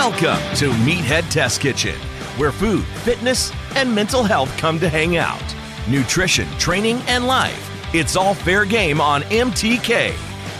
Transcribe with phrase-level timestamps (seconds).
[0.00, 1.94] Welcome to Meathead Test Kitchen,
[2.38, 5.42] where food, fitness, and mental health come to hang out.
[5.90, 7.94] Nutrition, training, and life.
[7.94, 10.12] It's all fair game on MTK.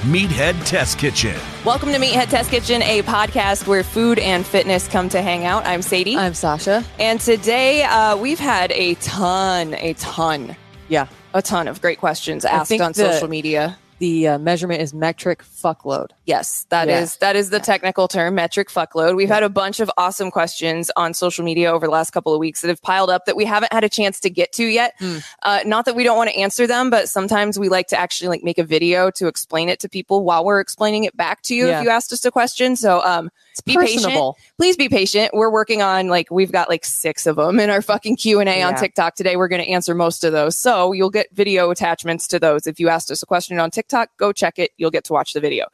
[0.03, 1.35] Meathead Test Kitchen.
[1.65, 5.65] Welcome to Meathead Test Kitchen, a podcast where food and fitness come to hang out.
[5.65, 6.19] I'm Sadie.
[6.19, 6.85] I'm Sasha.
[6.99, 10.55] and today uh, we've had a ton, a ton,
[10.89, 11.07] Yeah.
[11.33, 13.79] a ton of great questions asked on the- social media.
[14.01, 16.09] The uh, measurement is metric fuckload.
[16.25, 17.27] Yes, that is Yeah.
[17.29, 19.15] that is the technical term, metric fuckload.
[19.15, 22.41] We've had a bunch of awesome questions on social media over the last couple of
[22.41, 24.95] weeks that have piled up that we haven't had a chance to get to yet.
[25.43, 28.29] Uh, not that we don't want to answer them, but sometimes we like to actually
[28.29, 31.55] like make a video to explain it to people while we're explaining it back to
[31.55, 31.79] you Yeah.
[31.79, 32.77] if you asked us a question.
[32.77, 34.37] So um, be patient.
[34.57, 35.33] Please be patient.
[35.35, 38.49] We're working on like we've got like six of them in our fucking Q and
[38.49, 39.37] A on TikTok today.
[39.37, 42.67] We're going to answer most of those, so you'll get video attachments to those.
[42.67, 44.71] If you asked us a question on TikTok, go check it.
[44.77, 45.67] You'll get to watch the video.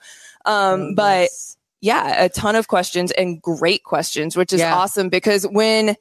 [0.45, 1.29] Um, but
[1.81, 4.74] yeah, a ton of questions and great questions, which is Yeah.
[4.74, 5.97] awesome because when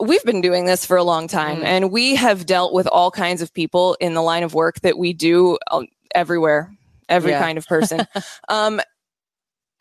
[0.00, 1.64] we've been doing this for a long time Mhm.
[1.64, 4.98] and we have dealt with all kinds of people in the line of work that
[4.98, 6.72] we do um, everywhere,
[7.08, 7.40] every Yeah.
[7.40, 8.06] kind of person.
[8.48, 8.80] um,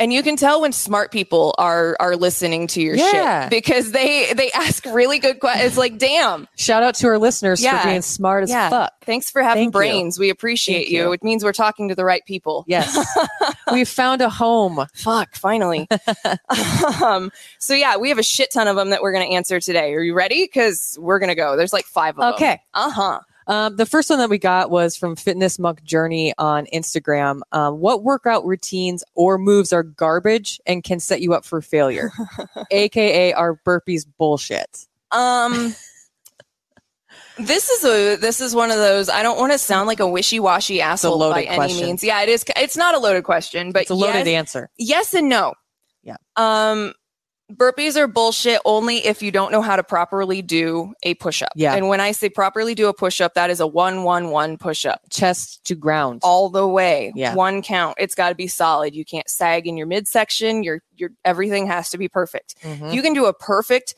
[0.02, 3.44] and you can tell when smart people are are listening to your Yeah.
[3.44, 5.68] shit because they they ask really good questions.
[5.68, 7.82] It's like, damn, Shout out to our listeners Yeah.
[7.82, 8.70] for being smart as yeah.
[8.70, 8.94] fuck.
[9.06, 9.80] Thanks for having Thank you.
[9.80, 10.20] brains.
[10.20, 11.04] We appreciate you.
[11.06, 11.12] you.
[11.14, 12.66] It means we're talking to the right people.
[12.68, 12.98] Yes.
[13.72, 14.86] we found a home.
[14.94, 15.88] Fuck, finally.
[17.04, 19.60] um, so yeah, we have a shit ton of them that we're going to answer
[19.60, 19.94] today.
[19.94, 20.44] Are you ready?
[20.46, 21.56] Because we're going to go.
[21.56, 22.34] There's like five of them.
[22.36, 22.62] Okay.
[22.74, 23.20] Uh huh.
[23.48, 27.42] Um, the first one that we got was from Fitness Monk Journey on Instagram.
[27.52, 32.12] Um, what workout routines or moves are garbage and can set you up for failure?
[32.72, 34.86] AKA our burpees bullshit.
[35.12, 35.76] Um.
[37.38, 39.10] This is a this is one of those.
[39.10, 41.86] I don't want to sound like a wishy washy asshole by any question.
[41.88, 42.04] means.
[42.04, 42.44] Yeah, it is.
[42.56, 44.70] It's not a loaded question, but It's a loaded yes, answer.
[44.78, 45.54] yes and no.
[46.04, 46.18] Yeah.
[46.36, 46.94] Um,
[47.56, 51.52] burpees are bullshit only if you don't know how to properly do a push up.
[51.56, 51.74] Yeah.
[51.76, 54.58] And when I say properly do a push up, that is a one one one
[54.58, 55.02] push up.
[55.10, 56.22] Chest to ground.
[56.24, 57.12] all the way.
[57.16, 57.36] Yeah.
[57.36, 57.98] One count.
[58.00, 58.96] It's got to be solid.
[58.96, 60.64] You can't sag in your midsection.
[60.64, 62.56] Your your everything has to be perfect.
[62.64, 62.94] Mhm.
[62.94, 63.94] You can do a perfect,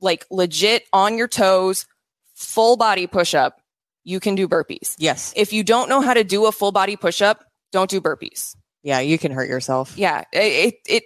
[0.00, 1.86] like legit on your toes,
[2.34, 3.60] full body push up.
[4.04, 4.96] You can do burpees.
[4.98, 5.32] yes.
[5.36, 8.56] If you don't know how to do a full body push up, don't do burpees.
[8.82, 9.96] Yeah, you can hurt yourself.
[9.96, 11.02] Yeah, it it, it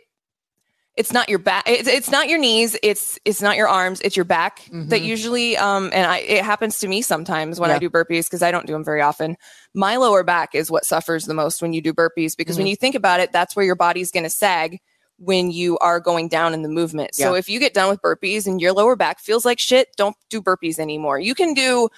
[0.96, 1.64] it's not your back.
[1.68, 2.76] It's, it's not your knees.
[2.82, 4.00] It's it's not your arms.
[4.00, 5.04] It's your back that Mhm.
[5.04, 5.56] usually.
[5.56, 8.66] Um, and I it happens to me sometimes when I do burpees because I don't
[8.66, 9.36] do them very often.
[9.74, 12.60] My lower back is what suffers the most when you do burpees because Mm-hmm.
[12.60, 14.78] when you think about it, that's where your body's going to sag
[15.18, 17.14] when you are going down in the movement.
[17.14, 20.16] So if you get done with burpees and your lower back feels like shit, don't
[20.30, 21.18] do burpees anymore.
[21.18, 21.88] You can do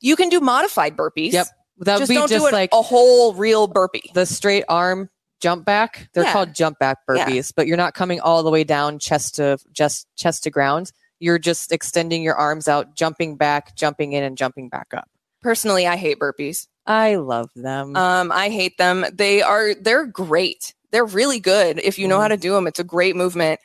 [0.00, 1.32] you can do modified burpees.
[1.32, 1.46] Yep.
[1.80, 4.10] That would Just be don't just like a whole real burpee.
[4.14, 5.10] the straight arm
[5.40, 6.08] jump back.
[6.14, 6.32] They're Yeah.
[6.32, 7.26] called jump back Yeah.
[7.26, 10.92] burpees, but you're not coming all the way down chest to just chest to ground.
[11.20, 15.08] You're just extending your arms out, jumping back, jumping in, and jumping back up.
[15.42, 16.66] Personally, I hate burpees.
[16.86, 17.96] I love them.
[17.96, 19.04] Um, I hate them.
[19.12, 20.74] They are they're great.
[20.90, 22.22] They're really good if you know Mhm.
[22.22, 22.66] how to do them.
[22.66, 23.60] It's a great movement,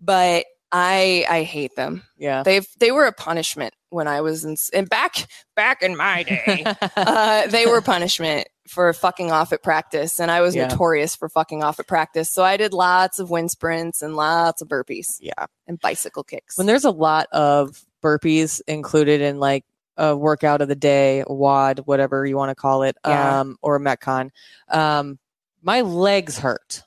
[0.00, 2.02] but I I hate them.
[2.18, 2.42] yeah.
[2.42, 6.64] They've they were a punishment when I was in and back back in my day.
[6.96, 10.66] uh, they were punishment for fucking off at practice, and I was Yeah.
[10.68, 12.30] notorious for fucking off at practice.
[12.30, 15.46] So I did lots of wind sprints and lots of burpees yeah.
[15.66, 16.56] and bicycle kicks.
[16.58, 19.64] When there's a lot of burpees included in like
[19.96, 23.40] a workout of the day, a WOD, whatever you want to call it, Yeah.
[23.40, 24.30] um, or a Metcon,
[24.68, 25.18] um,
[25.62, 26.82] my legs hurt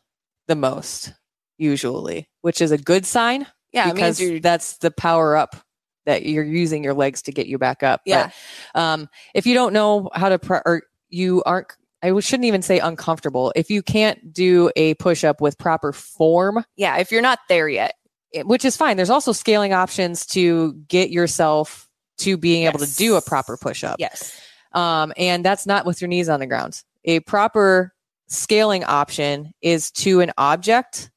[0.47, 1.13] the most
[1.57, 5.55] usually, which is a good sign yeah, because that's the power up
[6.05, 8.01] that you're using your legs to get you back up.
[8.05, 8.31] Yeah.
[8.73, 11.67] But, um, if you don't know how to, pre- or you aren't,
[12.01, 13.51] I shouldn't even say uncomfortable.
[13.55, 16.97] If you can't do a push up with proper form, Yeah.
[16.97, 17.95] If you're not there yet.
[18.31, 18.95] it- which is fine.
[18.95, 21.87] There's also scaling options to get yourself
[22.19, 23.95] to being able to do a proper push up.
[23.99, 24.39] Yes.
[24.73, 26.81] Um, and that's not with your knees on the ground.
[27.05, 27.91] A proper
[28.27, 31.09] scaling option is to an object.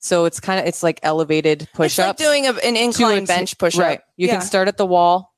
[0.00, 3.56] So it's kind of it's like elevated push It's like doing a, an incline bench
[3.58, 3.80] push up.
[3.80, 4.00] Right.
[4.16, 4.34] You Yeah.
[4.38, 5.32] can start at the wall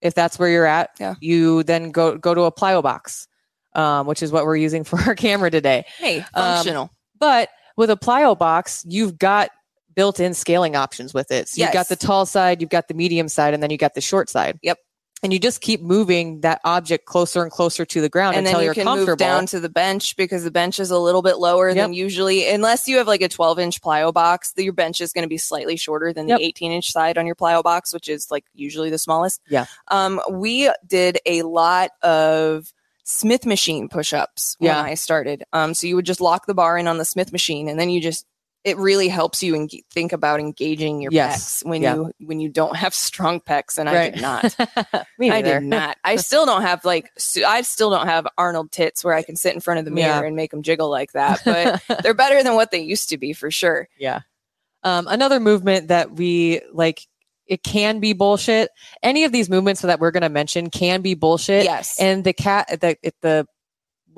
[0.00, 0.90] if that's where you're at.
[1.00, 1.14] Yeah.
[1.20, 3.26] You then go go to a plyo box,
[3.74, 5.84] um, which is what we're using for our camera today.
[5.98, 6.90] Hey, Um, functional.
[7.18, 9.50] But with a plyo box, you've got
[9.94, 11.48] built-in scaling options with it.
[11.48, 13.94] So you've got the tall side, you've got the medium side, and then you got
[13.94, 14.58] the short side.
[14.62, 14.78] Yep.
[15.22, 18.58] And you just keep moving that object closer and closer to the ground and until
[18.58, 19.10] then you you're can comfortable.
[19.12, 22.48] move down to the bench because the bench is a little bit lower than usually
[22.48, 25.36] unless you have like a 12 inch plyo box your bench is going to be
[25.38, 26.38] slightly shorter than Yep.
[26.38, 29.64] the 18 inch side on your plyo box which is like usually the smallest Yeah.
[29.88, 32.72] um we did a lot of
[33.02, 34.82] smith machine push-ups when Yeah.
[34.82, 37.68] i started um so you would just lock the bar in on the smith machine
[37.68, 38.24] and then you just
[38.64, 41.62] it really helps you en- think about engaging your Yes.
[41.62, 41.94] pecs when Yeah.
[41.94, 44.54] you when you don't have strong pecs and i did not
[45.18, 45.96] Me I did not.
[46.04, 47.10] I still don't have like
[47.46, 50.20] I still don't have Arnold tits where I can sit in front of the mirror
[50.22, 50.26] Yeah.
[50.26, 51.40] and make them jiggle like that.
[51.44, 53.88] But they're better than what they used to be for sure.
[53.98, 54.20] Yeah.
[54.84, 57.00] Um, another movement that we like,
[57.46, 58.70] it can be bullshit.
[59.02, 61.64] Any of these movements that we're going to mention can be bullshit.
[61.64, 61.98] Yes.
[62.00, 63.46] And the cat, the, the,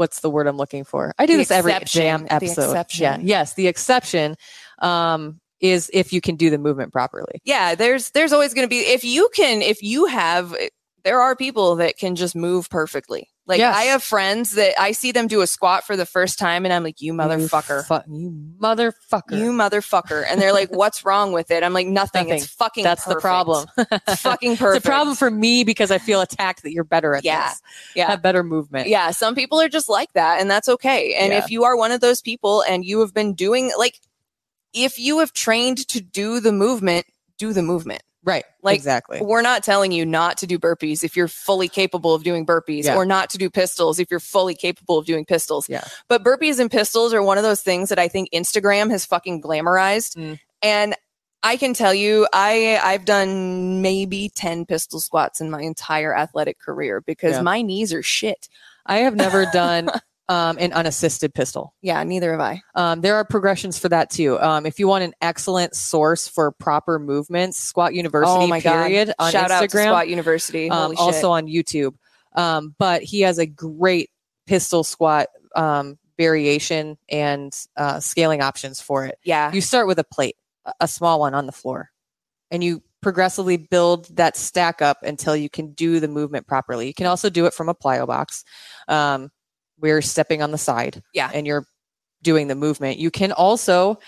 [0.01, 1.13] what's the word I'm looking for?
[1.19, 2.87] I do The this every damn episode.
[2.95, 3.19] Yeah.
[3.21, 3.55] Yes.
[3.55, 4.35] The exception,
[4.79, 7.43] um, is if you can do the movement properly.
[7.45, 10.57] yeah, there's there's always going to be if you can if you have
[11.05, 13.29] there are people that can just move perfectly.
[13.51, 13.77] Like Yes.
[13.77, 16.73] I have friends that I see them do a squat for the first time and
[16.73, 17.79] I'm like you motherfucker.
[17.79, 19.39] You, fu- you motherfucker.
[19.39, 20.25] You motherfucker.
[20.27, 21.63] And they're like, what's wrong with it?
[21.63, 22.29] I'm like, nothing.
[22.29, 22.37] Nothing.
[22.43, 23.67] It's fucking That's the problem.
[23.77, 24.77] It's fucking perfect.
[24.79, 27.49] It's a problem for me because I feel attacked that you're better at Yeah.
[27.51, 27.61] this.
[27.97, 28.11] Yeah.
[28.11, 28.89] Have better movement.
[28.89, 31.15] Yeah, some people are just like that, and that's okay.
[31.15, 31.39] And Yeah.
[31.45, 33.99] if you are one of those people and you have been doing, like,
[34.73, 37.07] if you have trained to do the movement,
[37.39, 38.03] do the movement.
[38.23, 38.45] Right.
[38.63, 39.21] Like, exactly.
[39.23, 42.85] We're not telling you not to do burpees if you're fully capable of doing burpees,
[42.85, 42.97] Yeah.
[42.97, 45.69] or not to do pistols if you're fully capable of doing pistols.
[45.69, 45.85] Yeah.
[46.09, 49.41] But burpees and pistols are one of those things that I think Instagram has fucking
[49.41, 50.17] glamorized.
[50.17, 50.39] Mm.
[50.63, 50.95] And
[51.43, 56.59] I can tell you, I I've done maybe ten pistol squats in my entire athletic
[56.61, 57.41] career because Yeah.
[57.43, 58.51] my knees are shit.
[58.85, 59.91] I have never done
[60.31, 61.75] um, an unassisted pistol.
[61.83, 62.63] Yeah, neither have I.
[62.77, 64.39] Um, there are progressions for that too.
[64.41, 69.09] Um, if you want an excellent source for proper movements, Squat University oh my period
[69.09, 69.15] god!
[69.19, 70.71] on Shout out to Instagram, Squat University.
[70.71, 71.95] um, Holy also on YouTube.
[72.37, 74.09] Um, but he has a great
[74.47, 79.19] pistol squat um, variation and uh, scaling options for it.
[79.25, 81.91] yeah, You start with a plate, a- a small one on the floor,
[82.53, 86.87] and you progressively build that stack up until you can do the movement properly.
[86.87, 88.45] You can also do it from a plyo box.
[88.87, 89.33] Um,
[89.81, 91.31] we're stepping on the side, Yeah.
[91.33, 91.67] and you're
[92.23, 92.99] doing the movement.
[92.99, 93.99] You can also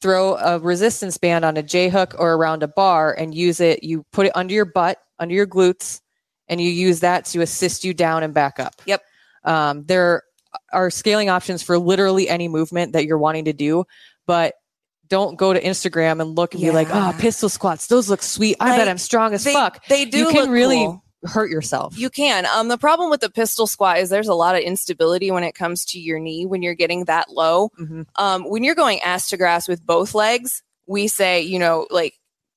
[0.00, 3.82] throw a resistance band on a J hook or around a bar and use it.
[3.82, 6.00] You put it under your butt, under your glutes,
[6.48, 8.74] and you use that to assist you down and back up.
[8.86, 9.02] Yep.
[9.44, 10.22] Um, there
[10.72, 13.84] are scaling options for literally any movement that you're wanting to do,
[14.26, 14.54] but
[15.08, 18.56] don't go to Instagram and look and be like, oh, pistol squats, those look sweet.
[18.60, 19.84] I Like, bet I'm strong as they, fuck.
[19.86, 20.18] They do.
[20.18, 21.02] you can really cool.
[21.24, 21.98] Hurt yourself.
[21.98, 22.46] You can.
[22.46, 25.54] Um, the problem with the pistol squat is there's a lot of instability when it
[25.54, 27.70] comes to your knee when you're getting that low.
[27.80, 28.06] Mhm.
[28.16, 32.14] Um, when you're going ass to grass with both legs, we say, you know, like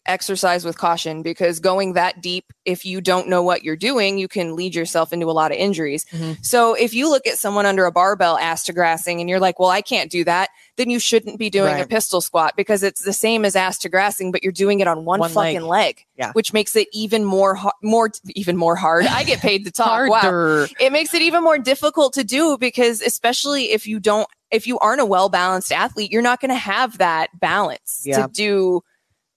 [0.07, 4.27] exercise with caution because going that deep, if you don't know what you're doing, you
[4.27, 6.05] can lead yourself into a lot of injuries.
[6.05, 6.43] Mhm.
[6.43, 9.59] So if you look at someone under a barbell ass to grassing and you're like,
[9.59, 13.03] well, I can't do that, then you shouldn't be doing a pistol squat because it's
[13.03, 15.55] the same as ass to grassing, but you're doing it on one, One leg.
[15.55, 16.05] fucking leg.
[16.17, 16.31] Yeah.
[16.33, 19.05] Which makes it even more, har- more, even more hard.
[19.05, 20.09] I get paid to talk.
[20.09, 24.65] Wow it makes it even more difficult to do because especially if you don't if
[24.67, 28.25] you aren't a well balanced athlete you're not going to have that balance Yeah.
[28.25, 28.81] to do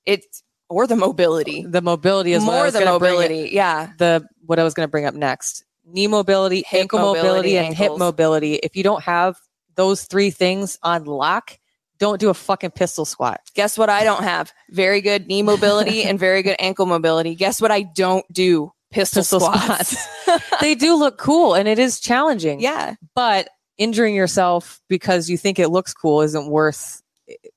[0.06, 0.25] it
[0.68, 1.64] or the mobility.
[1.64, 3.92] The mobility is more the mobility yeah.
[3.99, 5.64] The what I was going to bring up next.
[5.87, 8.54] Knee mobility, Hip ankle mobility, mobility, and hip mobility.
[8.54, 9.37] If you don't have
[9.75, 11.59] those three things on lock,
[11.99, 13.40] don't do a fucking pistol squat.
[13.54, 14.52] guess what i don't have?
[14.71, 17.35] Very good knee mobility and very good ankle mobility.
[17.35, 18.73] Guess what i don't do?
[18.90, 19.97] Pistol, Pistol squats,
[20.61, 22.61] they do look cool and it is challenging.
[22.61, 22.94] yeah.
[23.16, 27.02] But injuring yourself because you think it looks cool isn't worth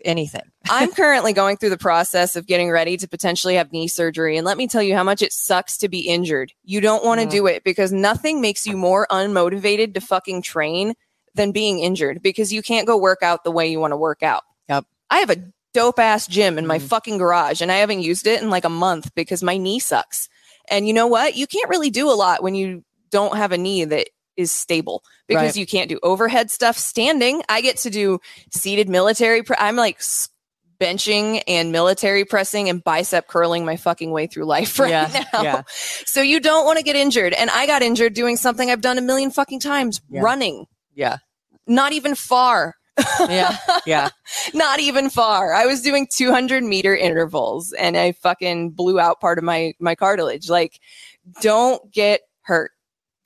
[0.04, 0.44] anything.
[0.70, 4.38] I'm currently going through the process of getting ready to potentially have knee surgery.
[4.38, 6.54] And let me tell you how much it sucks to be injured.
[6.64, 7.32] You don't want to Mm.
[7.32, 10.94] do it because nothing makes you more unmotivated to fucking train
[11.36, 14.24] than being injured because you can't go work out the way you want to work
[14.24, 14.44] out.
[14.70, 14.86] Yep.
[15.10, 15.44] I have a
[15.74, 16.88] dope ass gym in my Mhm.
[16.88, 20.28] fucking garage and I haven't used it in like a month because my knee sucks.
[20.70, 21.36] And you know what?
[21.36, 25.04] You can't really do a lot when you don't have a knee that is stable
[25.28, 25.56] because Right.
[25.58, 27.42] you can't do overhead stuff standing.
[27.50, 28.20] I get to do
[28.52, 29.44] seated military.
[29.44, 30.00] Pre- I'm like
[30.80, 35.42] benching and military pressing and bicep curling my fucking way through life right Yeah, now.
[35.42, 35.62] yeah.
[35.68, 37.34] So you don't want to get injured.
[37.34, 40.22] And I got injured doing something I've done a million fucking times Yeah.
[40.22, 41.18] running, Yeah.
[41.66, 42.76] not even far.
[43.28, 43.58] Yeah.
[43.86, 44.10] Yeah.
[44.54, 45.54] not even far.
[45.54, 49.94] I was doing 200 meter intervals and I fucking blew out part of my my
[49.96, 50.50] cartilage.
[50.50, 50.80] Like,
[51.42, 52.72] don't get hurt.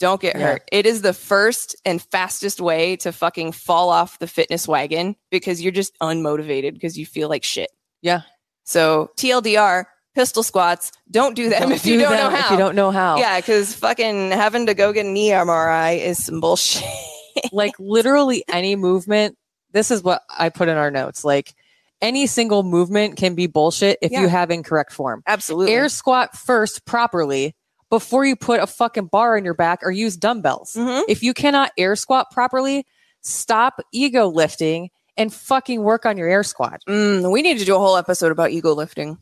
[0.01, 0.47] Don't get Yeah.
[0.47, 0.63] hurt.
[0.71, 5.61] It is the first and fastest way to fucking fall off the fitness wagon because
[5.61, 7.69] you're just unmotivated because you feel like shit.
[8.01, 8.21] Yeah.
[8.65, 10.91] So TLDR, pistol squats.
[11.09, 12.51] Don't do them Don't if you do don't them know If how.
[12.53, 13.17] you don't know how.
[13.17, 16.83] Yeah, because fucking having to go get an MRI is some bullshit.
[17.51, 19.37] like literally any movement.
[19.71, 21.23] This is what I put in our notes.
[21.23, 21.53] Like
[22.01, 24.21] any single movement can be bullshit if Yeah.
[24.21, 25.21] you have incorrect form.
[25.27, 25.73] Absolutely.
[25.73, 27.55] Air squat first properly
[27.91, 30.73] before you put a fucking bar in your back or use dumbbells.
[30.73, 31.03] Mhm.
[31.07, 32.87] If you cannot air squat properly,
[33.21, 36.81] stop ego lifting and fucking work on your air squat.
[36.87, 39.19] Mm, we need to do a whole episode about ego lifting.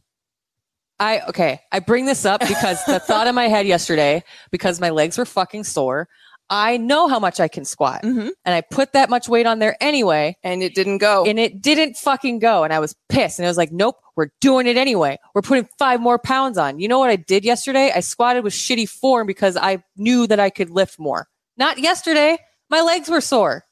[1.01, 4.89] I okay, I bring this up because the thought in my head yesterday because my
[4.89, 6.07] legs were fucking sore.
[6.49, 8.29] I know how much I can squat Mhm.
[8.45, 11.23] and I put that much weight on there anyway And it didn't go.
[11.25, 12.63] and it didn't fucking go.
[12.63, 13.37] And I was pissed.
[13.39, 15.17] And I was like, nope, we're doing it anyway.
[15.35, 16.79] We're putting five more pounds on.
[16.79, 17.91] You know what I did yesterday?
[17.95, 21.27] I squatted with shitty form because I knew that I could lift more.
[21.57, 22.37] Not yesterday.
[22.69, 23.65] My legs were sore.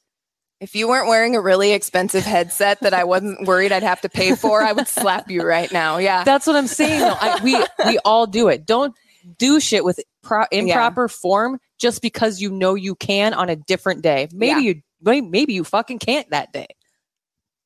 [0.60, 4.08] If you weren't wearing a really expensive headset that I wasn't worried I'd have to
[4.08, 5.98] pay for, I would slap you right now.
[5.98, 6.24] Yeah.
[6.24, 7.00] That's what I'm saying.
[7.00, 7.16] Though.
[7.20, 7.56] I, we
[7.86, 8.66] we all do it.
[8.66, 8.94] Don't
[9.38, 14.02] do shit with pro- improper form just because you know you can on a different
[14.02, 14.28] day.
[14.32, 16.66] Maybe you maybe you fucking can't that day.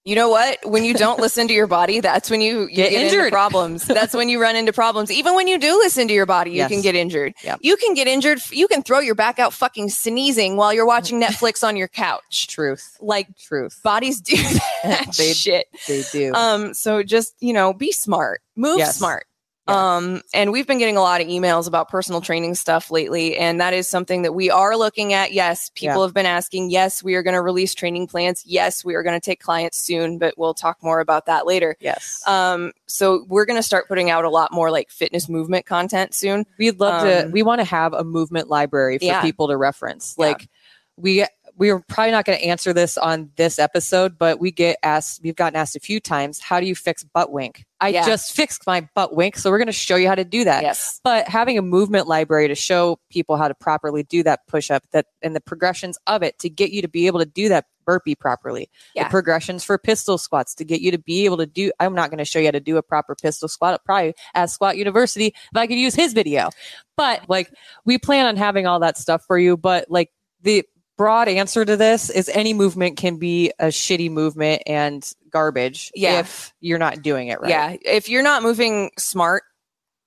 [0.04, 0.58] You know what?
[0.64, 3.84] When you don't listen to your body, that's when you, you Get get, into problems.
[3.86, 5.12] That's when you run into problems.
[5.12, 6.72] Even when you do listen to your body, you Yes.
[6.72, 7.34] can get injured.
[7.44, 7.60] Yep.
[7.62, 8.40] You can get injured.
[8.50, 12.48] You can throw your back out fucking sneezing while you're watching Netflix on your couch.
[12.48, 12.96] Truth.
[13.00, 13.80] Like Truth.
[13.84, 14.34] bodies do
[14.82, 15.68] that They- shit.
[15.86, 16.32] They do.
[16.34, 18.96] Um, so just, you know, be smart, move Yes.
[18.96, 19.26] smart.
[19.72, 19.96] Yeah.
[19.96, 23.36] Um, and we've been getting a lot of emails about personal training stuff lately.
[23.36, 25.32] And that is something that we are looking at.
[25.32, 26.02] Yes, people Yeah.
[26.06, 26.70] have been asking.
[26.70, 28.42] Yes, we are going to release training plans.
[28.46, 31.76] Yes, we are going to take clients soon, but we'll talk more about that later.
[31.80, 32.22] yes.
[32.26, 36.14] Um, so we're going to start putting out a lot more like fitness movement content
[36.14, 36.44] soon.
[36.58, 37.24] We'd love to.
[37.26, 39.22] Um, We want to have a movement library for Yeah.
[39.22, 40.16] people to reference.
[40.18, 40.48] Like
[40.96, 41.24] we
[41.56, 45.20] we're probably not going to answer this on this episode, but we get asked.
[45.22, 46.40] We've gotten asked a few times.
[46.40, 47.64] How do you fix butt wink?
[47.80, 48.06] I Yeah.
[48.06, 50.62] just fixed my butt wink, so we're going to show you how to do that.
[50.62, 51.00] Yes.
[51.04, 54.84] But having a movement library to show people how to properly do that push up,
[54.92, 57.66] that and the progressions of it to get you to be able to do that
[57.84, 58.70] burpee properly.
[58.94, 59.04] Yeah.
[59.04, 61.72] The progressions for pistol squats to get you to be able to do.
[61.80, 63.72] I'm not going to show you how to do a proper pistol squat.
[63.72, 66.50] I'll probably ask Squat University if I could use his video.
[66.96, 67.52] But like
[67.84, 69.56] we plan on having all that stuff for you.
[69.56, 70.10] But like
[70.42, 70.64] the
[71.02, 76.20] broad answer to this is any movement can be a shitty movement and garbage Yeah.
[76.20, 77.50] if you're not doing it right.
[77.50, 77.76] Yeah.
[77.84, 79.42] If you're not moving smart,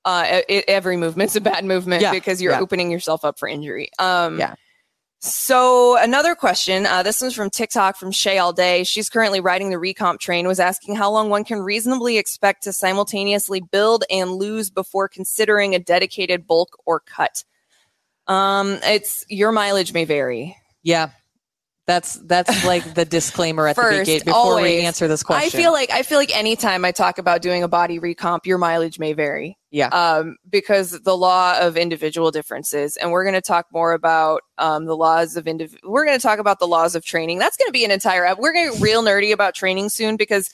[0.05, 2.11] uh, it, every movement's a bad movement Yeah.
[2.11, 2.61] because you're Yeah.
[2.61, 3.89] opening yourself up for injury.
[3.99, 4.55] Um, Yeah.
[5.19, 6.85] So another question.
[6.85, 8.85] Uh, this one's from TikTok from Shay All Day.
[8.85, 10.47] She's currently riding the recomp train.
[10.47, 15.75] Was asking how long one can reasonably expect to simultaneously build and lose before considering
[15.75, 17.43] a dedicated bulk or cut.
[18.27, 20.55] Um, it's your mileage may vary.
[20.85, 21.09] Yeah.
[21.87, 25.45] That's that's like the disclaimer at the First, beginning before we answer this question.
[25.45, 28.57] I feel like I feel like anytime I talk about doing a body recomp, your
[28.57, 29.57] mileage may vary.
[29.69, 29.87] Yeah.
[29.89, 34.85] Um, because the law of individual differences, and we're going to talk more about um,
[34.85, 37.39] the laws of indiv- We're going to talk about the laws of training.
[37.39, 38.33] That's going to be an entire.
[38.35, 40.49] We're going to get real nerdy about training soon because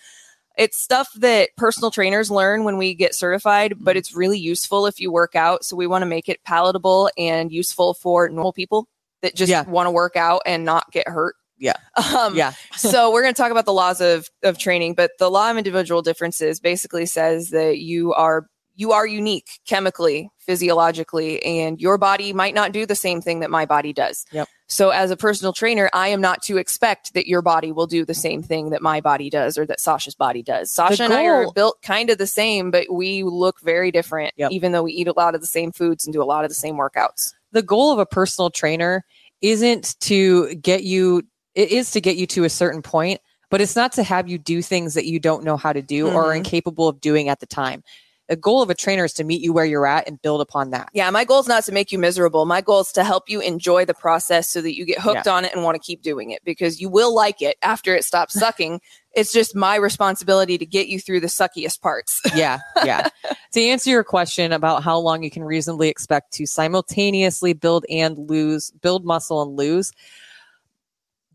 [0.57, 4.99] it's stuff that personal trainers learn when we get certified, but it's really useful if
[4.99, 5.63] you work out.
[5.63, 8.89] So we want to make it palatable and useful for normal people
[9.21, 9.63] that just Yeah.
[9.63, 11.35] want to work out and not get hurt.
[11.57, 11.73] Yeah.
[12.17, 12.53] Um, yeah.
[12.75, 15.57] so we're going to talk about the laws of of training, but the law of
[15.57, 22.33] individual differences basically says that you are you are unique chemically, physiologically, and your body
[22.33, 24.25] might not do the same thing that my body does.
[24.31, 24.47] Yep.
[24.67, 28.05] So as a personal trainer, I am not to expect that your body will do
[28.05, 30.71] the same thing that my body does or that Sasha's body does.
[30.71, 34.51] Sasha and I are built kind of the same, but we look very different, Yep.
[34.51, 36.49] even though we eat a lot of the same foods and do a lot of
[36.49, 37.33] the same workouts.
[37.51, 39.03] The goal of a personal trainer
[39.41, 41.23] isn't to get you
[41.55, 44.37] it is to get you to a certain point but it's not to have you
[44.37, 46.37] do things that you don't know how to do or are Mhm.
[46.37, 47.83] incapable of doing at the time
[48.29, 50.69] the goal of a trainer is to meet you where you're at and build upon
[50.69, 50.87] that.
[50.93, 52.45] Yeah, my goal is not to make you miserable.
[52.45, 55.33] My goal is to help you enjoy the process so that you get hooked Yeah.
[55.33, 58.05] on it and want to keep doing it because you will like it after it
[58.05, 58.79] stops sucking.
[59.13, 62.21] It's just my responsibility to get you through the suckiest parts.
[62.35, 63.07] yeah, yeah.
[63.53, 68.17] to answer your question about how long you can reasonably expect to simultaneously build and
[68.17, 69.91] lose, build muscle and lose,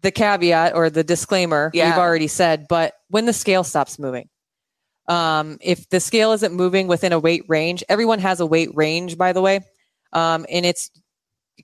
[0.03, 1.91] the caveat or the disclaimer Yeah.
[1.91, 4.29] we've already said, but when the scale stops moving.
[5.09, 9.17] Um, if the scale isn't moving within a weight range, everyone has a weight range,
[9.17, 9.61] by the way,
[10.13, 10.91] um, and it's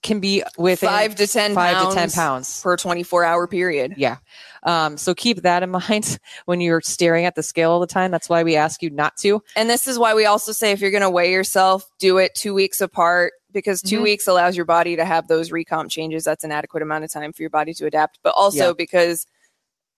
[0.03, 2.63] can be within five to ten five pounds to ten pounds.
[2.63, 3.95] per 24 hour period.
[3.97, 4.17] Yeah.
[4.65, 8.11] Um, so keep that in mind when you're staring at the scale all the time.
[8.11, 9.43] That's why we ask you not to.
[9.57, 12.35] And this is why we also say if you're going to weigh yourself, do it
[12.35, 14.03] two weeks apart because 2 Mhm.
[14.05, 16.25] weeks allows your body to have those recomp changes.
[16.25, 18.19] That's an adequate amount of time for your body to adapt.
[18.23, 18.73] But also Yeah.
[18.73, 19.27] because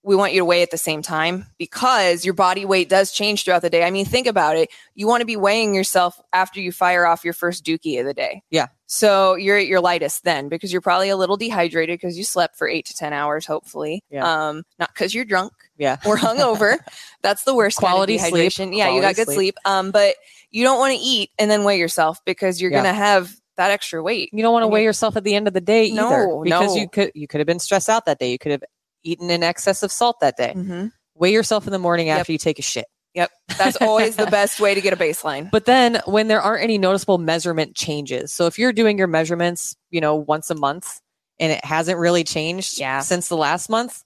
[0.05, 3.43] we want you to weigh at the same time because your body weight does change
[3.43, 3.83] throughout the day.
[3.83, 4.69] I mean, think about it.
[4.93, 8.13] You want to be weighing yourself after you fire off your first dookie of the
[8.13, 8.43] day.
[8.51, 8.67] Yeah.
[8.85, 12.55] So you're at your lightest then because you're probably a little dehydrated because you slept
[12.55, 14.03] for eight to 10 hours, hopefully.
[14.11, 14.49] Yeah.
[14.49, 15.97] Um, not because you're drunk Yeah.
[16.05, 16.77] or hungover.
[17.23, 18.51] That's the worst Quality kind of sleep.
[18.51, 18.77] dehydration.
[18.77, 19.35] Yeah, you got good sleep.
[19.35, 19.55] sleep.
[19.65, 20.15] Um, but
[20.51, 22.83] you don't want to eat and then weigh yourself because you're Yeah.
[22.83, 24.29] gonna have that extra weight.
[24.33, 26.75] You don't want to weigh you- yourself at the end of the day either because
[26.75, 26.81] no.
[26.81, 28.29] you could you could have been stressed out that day.
[28.31, 28.63] You could have
[29.05, 30.53] eaten in excess of salt that day.
[30.55, 30.87] Mm-hmm.
[31.15, 32.19] Weigh yourself in the morning Yep.
[32.19, 32.85] after you take a shit.
[33.13, 35.49] Yep, that's always the best way to get a baseline.
[35.51, 38.33] But then when there aren't any noticeable measurement changes.
[38.33, 40.99] So if you're doing your measurements, you know, once a month
[41.39, 42.99] and it hasn't really changed Yeah.
[42.99, 44.03] since the last month,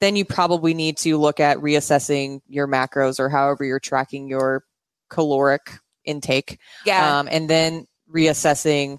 [0.00, 4.62] then you probably need to look at reassessing your macros or however you're tracking your
[5.10, 6.58] caloric intake.
[6.86, 7.18] Yeah.
[7.18, 8.98] Um, and then reassessing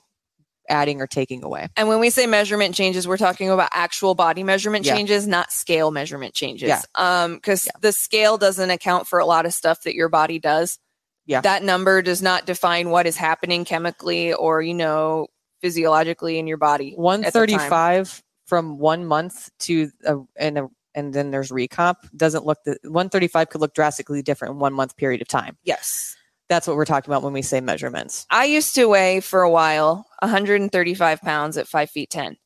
[0.70, 1.68] adding or taking away.
[1.78, 4.96] and when we say measurement changes, we're talking about actual body measurement Yeah.
[4.96, 6.68] changes, not scale measurement changes.
[6.70, 6.82] Yeah.
[6.96, 7.72] Um, because Yeah.
[7.82, 10.80] the scale doesn't account for a lot of stuff that your body does.
[11.26, 11.42] Yeah.
[11.42, 15.28] That number does not define what is happening chemically or, you know,
[15.62, 16.90] physiologically in your body.
[16.90, 17.04] at the time.
[17.04, 22.72] 135 from one month to a, and a, and then there's recomp doesn't look the
[22.84, 25.58] 135 could look drastically different in one month period of time.
[25.64, 26.16] Yes.
[26.50, 28.26] That's what we're talking about when we say measurements.
[28.30, 32.38] I used to weigh for a while 135 pounds at five feet 10.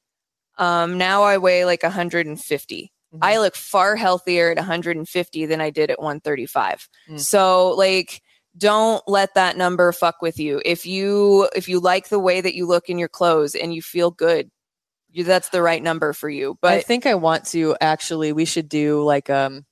[0.58, 2.92] Um, now I weigh like 150.
[3.14, 3.20] Mhm.
[3.22, 6.88] I look far healthier at 150 than I did at 135.
[7.10, 7.20] Mm.
[7.20, 8.22] So like
[8.58, 10.62] don't let that number fuck with you.
[10.66, 13.82] If you if you like the way that you look in your clothes and you
[13.82, 14.50] feel good,
[15.10, 16.58] you, that's the right number for you.
[16.62, 19.66] But I think I want to actually we should do like um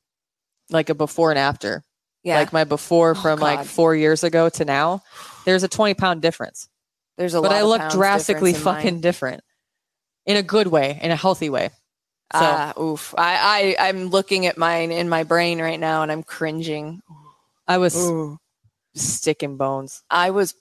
[0.70, 1.84] like a before and after.
[2.24, 5.02] Yeah, Like my before Oh, from like 4 years ago to now.
[5.46, 6.68] There's a 20 pound difference.
[7.18, 9.02] there's a but I look drastically fucking mine.
[9.02, 9.44] different.
[10.26, 11.70] In a good way, in a healthy way.
[12.34, 13.16] So Ah, oof.
[13.18, 17.02] I, I I'm looking at mine in my brain right now and I'm cringing.
[17.68, 18.38] I was Ooh.
[18.96, 20.04] sticking bones.
[20.10, 20.54] I was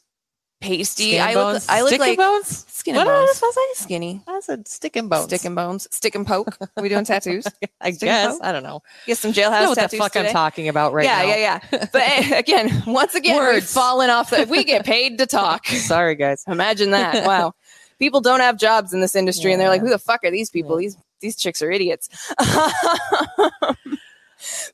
[0.61, 1.11] pasty.
[1.11, 1.67] Skin I bones.
[1.69, 2.65] look I look like bones.
[2.69, 3.41] skin What and did I bones.
[3.41, 3.85] just say?
[3.85, 4.23] Skinny.
[4.27, 5.25] I said stick and bones.
[5.25, 5.89] Stick and bones.
[5.91, 6.57] Stick and poke.
[6.61, 7.47] Are we doing tattoos?
[7.81, 8.39] I stick guess.
[8.43, 8.83] I don't know.
[9.07, 10.29] Get some I jailhouse know what the fuck today.
[10.29, 11.29] I'm talking about right yeah, now.
[11.29, 11.61] yeah, yeah.
[11.73, 11.87] Yeah.
[11.93, 13.73] But eh, again, once again, we've Words.
[13.73, 14.31] fallen off.
[14.31, 15.67] The, we get paid to talk.
[15.67, 16.45] Sorry, guys.
[16.47, 17.27] Imagine that.
[17.27, 17.55] Wow.
[17.99, 20.51] People don't have jobs in this industry, and they're like, "Who the fuck are these
[20.51, 20.81] people?
[20.81, 20.87] Yeah.
[20.87, 22.09] These these chicks are idiots."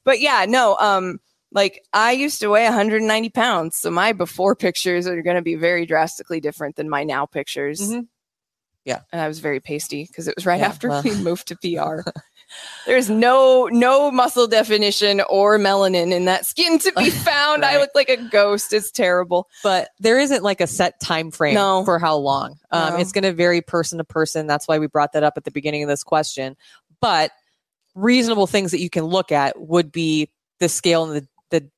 [0.04, 0.76] but yeah, no.
[0.76, 1.20] Um,
[1.54, 5.54] like I used to weigh 190 pounds, so my before pictures are going to be
[5.54, 7.80] very drastically different than my now pictures.
[7.80, 8.08] Mhm.
[8.84, 9.00] Yeah.
[9.12, 11.02] and I was very pasty because it was right Yeah, after well.
[11.02, 12.06] we moved to PR.
[12.86, 17.64] There's no no muscle definition or melanin in that skin to be found.
[17.64, 18.74] I look like a ghost.
[18.74, 19.48] It's terrible.
[19.62, 21.82] But there isn't like a set time frame No.
[21.86, 22.58] for how long.
[22.70, 22.98] Um, No.
[22.98, 24.46] It's going to vary person to person.
[24.46, 26.54] That's why we brought that up at the beginning of this question.
[27.00, 27.30] But
[27.94, 31.26] reasonable things that you can look at would be the scale and the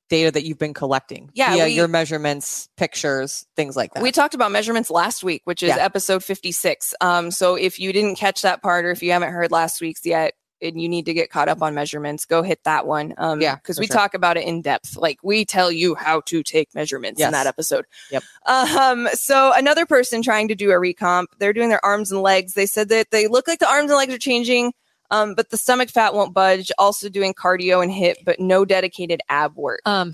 [0.08, 1.30] data that you've been collecting.
[1.34, 4.02] Yeah, we- your measurements, pictures, things like that.
[4.02, 5.76] We talked about measurements last week, which is Yeah.
[5.84, 6.94] episode 56.
[7.00, 10.04] Um, so if you didn't catch that part or if you haven't heard last week's
[10.06, 13.12] yet, and you need to get caught up on measurements, go hit that one.
[13.18, 13.94] Um, Yeah, because we sure.
[13.94, 14.96] talk about it in depth.
[14.96, 17.26] Like we tell you how to take measurements Yes.
[17.28, 17.84] in that episode.
[18.10, 18.22] Yep.
[18.46, 22.54] Um, so another person trying to do a recomp, they're doing their arms and legs.
[22.54, 24.72] They said that they look like the arms and legs are changing.
[25.10, 26.70] Um, but the stomach fat won't budge.
[26.78, 29.80] Also doing cardio and hip, but no dedicated ab work.
[29.86, 30.12] Um,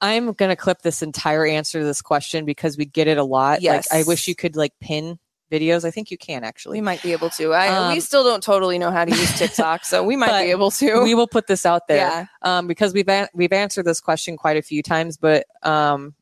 [0.00, 3.62] I'm gonna clip this entire answer to this question because we get it a lot.
[3.62, 3.90] Yes.
[3.92, 5.18] Like, I wish you could like pin
[5.50, 5.84] videos.
[5.84, 6.78] I think you can actually.
[6.78, 7.52] we might be able to.
[7.52, 10.50] I, we Um, still don't totally know how to use TikTok, so we might be
[10.50, 11.02] able to.
[11.02, 12.26] we will put this out there Yeah.
[12.42, 16.14] um, because we've an- we've answered this question quite a few times, but um,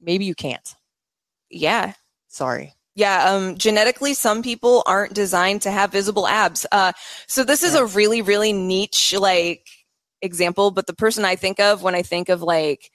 [0.00, 0.74] maybe you can't.
[1.50, 1.92] Yeah.
[2.28, 2.74] Sorry.
[2.94, 6.66] Yeah, um, genetically, some people aren't designed to have visible abs.
[6.72, 6.92] Uh,
[7.26, 9.66] so this is a really, really niche like
[10.22, 10.70] example.
[10.70, 12.90] But the person I think of when I think of like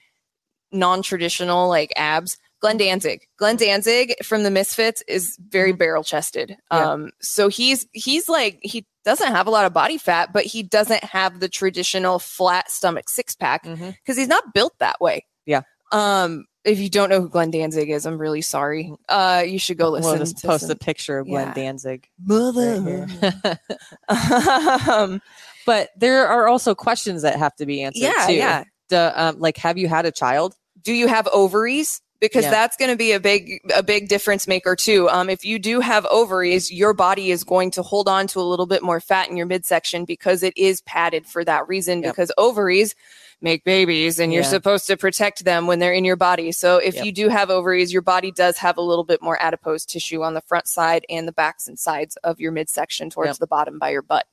[0.71, 2.37] non-traditional like abs.
[2.61, 3.27] Glenn Danzig.
[3.37, 6.57] Glenn Danzig from the Misfits is very barrel chested.
[6.71, 6.91] Yeah.
[6.91, 10.63] Um, so he's he's like he doesn't have a lot of body fat, but he
[10.63, 15.25] doesn't have the traditional flat stomach six pack because he's not built that way.
[15.45, 15.61] Yeah.
[15.91, 18.91] Um, if you don't know who Glenn Danzig is, I'm really sorry.
[19.07, 20.09] Uh, you should go listen.
[20.11, 21.53] We'll just to post some- a picture of Glenn Yeah.
[21.53, 22.09] Danzig.
[22.25, 23.07] mother.
[24.87, 25.21] um,
[25.65, 28.01] but there are also questions that have to be answered.
[28.03, 28.33] yeah, too.
[28.33, 28.63] yeah.
[28.89, 30.55] The, um, like, have you had a child?
[30.83, 32.51] do you have ovaries because Yeah.
[32.51, 35.79] that's going to be a big a big difference maker too um, if you do
[35.79, 39.27] have ovaries your body is going to hold on to a little bit more fat
[39.27, 42.13] in your midsection because it is padded for that reason Yep.
[42.13, 42.93] because ovaries
[43.41, 46.95] make babies and you're supposed to protect them when they're in your body so if
[46.95, 47.05] Yep.
[47.05, 50.33] you do have ovaries your body does have a little bit more adipose tissue on
[50.33, 53.37] the front side and the backs and sides of your midsection towards Yep.
[53.39, 54.25] the bottom by your butt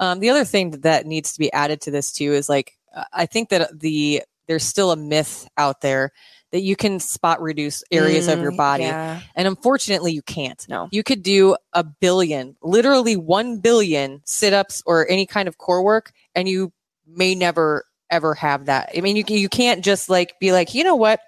[0.00, 3.04] Um, the other thing that, needs to be added to this too is like uh,
[3.12, 6.12] I think that the there's still a myth out there
[6.52, 9.20] that you can spot reduce areas of your Mm, body, yeah.
[9.34, 10.64] and unfortunately you can't.
[10.68, 10.88] No.
[10.92, 15.82] you could do a billion, literally one billion sit ups or any kind of core
[15.82, 16.72] work, and you
[17.04, 18.90] may never ever have that.
[18.96, 21.20] I mean, you you can't just like be like, you know what,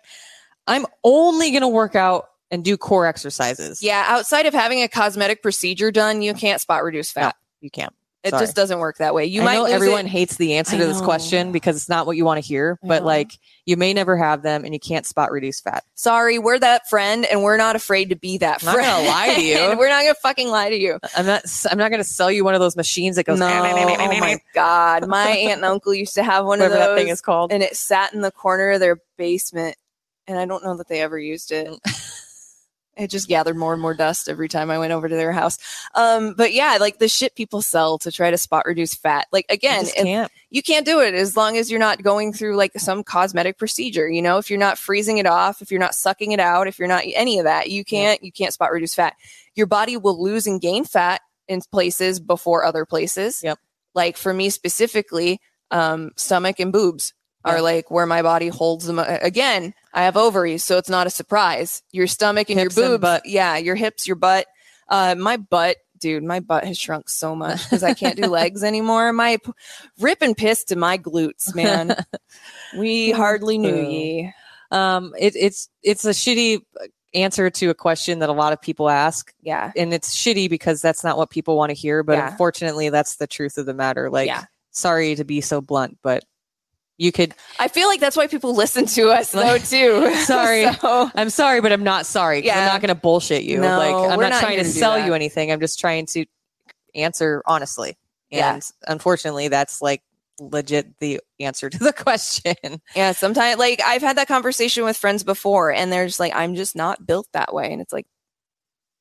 [0.66, 3.82] I'm only gonna work out and do core exercises.
[3.82, 7.92] yeah outside of having a cosmetic procedure done you can't spot reduce fat you can't.
[8.24, 8.42] It Sorry.
[8.42, 9.26] just doesn't work that way.
[9.26, 10.08] You I might know everyone it.
[10.08, 11.04] hates the answer I to this know.
[11.04, 13.06] question because it's not what you want to hear, I but know.
[13.06, 13.30] like
[13.64, 15.84] you may never have them and you can't spot reduce fat.
[15.94, 18.88] Sorry, we're that friend, and we're not afraid to be that I'm not friend.
[18.88, 19.54] gonna lie to you.
[19.78, 20.98] we're not gonna fucking lie to you.
[21.16, 23.46] I'm not I'm not going to sell you one of those machines that goes no,
[23.48, 27.08] oh my god, my aunt and uncle used to have one of those, that thing
[27.08, 27.52] is called.
[27.52, 29.76] and it sat in the corner of their basement,
[30.26, 31.68] and I don't know that they ever used it.
[32.98, 35.56] It just gathered more and more dust every time I went over to their house.
[35.94, 39.26] Um, but yeah, like the shit people sell to try to spot reduce fat.
[39.32, 40.32] Like again, if- can't.
[40.50, 44.08] you can't do it as long as you're not going through like some cosmetic procedure
[44.08, 46.78] you know if you're not freezing it off if you're not sucking it out if
[46.78, 49.14] you're not any of that you can't you can't spot reduce fat
[49.54, 53.58] your body will lose and gain fat in places before other places Yep.
[53.94, 55.38] like for me specifically
[55.70, 57.12] um stomach and boobs
[57.48, 57.54] Yeah.
[57.56, 61.10] are like where my body holds them again i have ovaries so it's not a
[61.10, 63.26] surprise your stomach and Hips your and boobs butt.
[63.26, 64.46] yeah your hips your butt
[64.88, 68.62] uh my butt dude my butt has shrunk so much because i can't do legs
[68.62, 69.52] anymore my p-
[70.00, 71.96] rip and piss to my glutes man
[72.76, 74.32] we hardly knew ye
[74.70, 76.60] Um, it, it's it's a shitty
[77.14, 80.82] answer to a question that a lot of people ask, yeah and it's shitty because
[80.82, 82.02] that's not what people want to hear.
[82.02, 82.30] But Yeah.
[82.32, 84.10] unfortunately, that's the truth of the matter.
[84.10, 84.44] Like, Yeah.
[84.72, 86.22] sorry to be so blunt, but
[86.98, 87.32] you could.
[87.60, 90.70] i feel like that's why people listen to us though too Sorry.
[90.74, 92.42] So- I'm sorry, but I'm not sorry.
[92.42, 93.60] 'cause I'm not going to bullshit you.
[93.60, 95.06] No, like, I'm not, not trying to sell that.
[95.06, 95.50] you anything.
[95.52, 96.26] I'm just trying to
[96.94, 97.96] answer honestly.
[98.30, 98.54] Yeah.
[98.54, 100.02] And unfortunately, that's like
[100.40, 102.54] legit the answer to the question.
[102.94, 106.54] yeah sometimes like i've had that conversation with friends before and they're just like i'm
[106.54, 108.06] just not built that way and it's like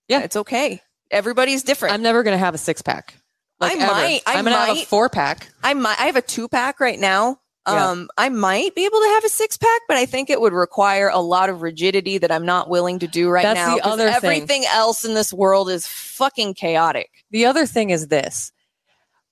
[0.07, 0.21] Yeah.
[0.21, 0.81] it's okay
[1.11, 3.13] everybody's different I'm never going to have a six pack.
[3.61, 5.47] I might- I am going to have a four pack.
[5.63, 7.39] I might I have a two pack right now.
[7.67, 7.89] Yeah.
[7.89, 10.53] Um, I might be able to have a six pack, but I think it would
[10.53, 13.75] require a lot of rigidity that I'm not willing to do right That's now.
[13.75, 14.13] the other thing.
[14.15, 17.09] everything else in this world is fucking chaotic.
[17.31, 18.51] The other thing is this.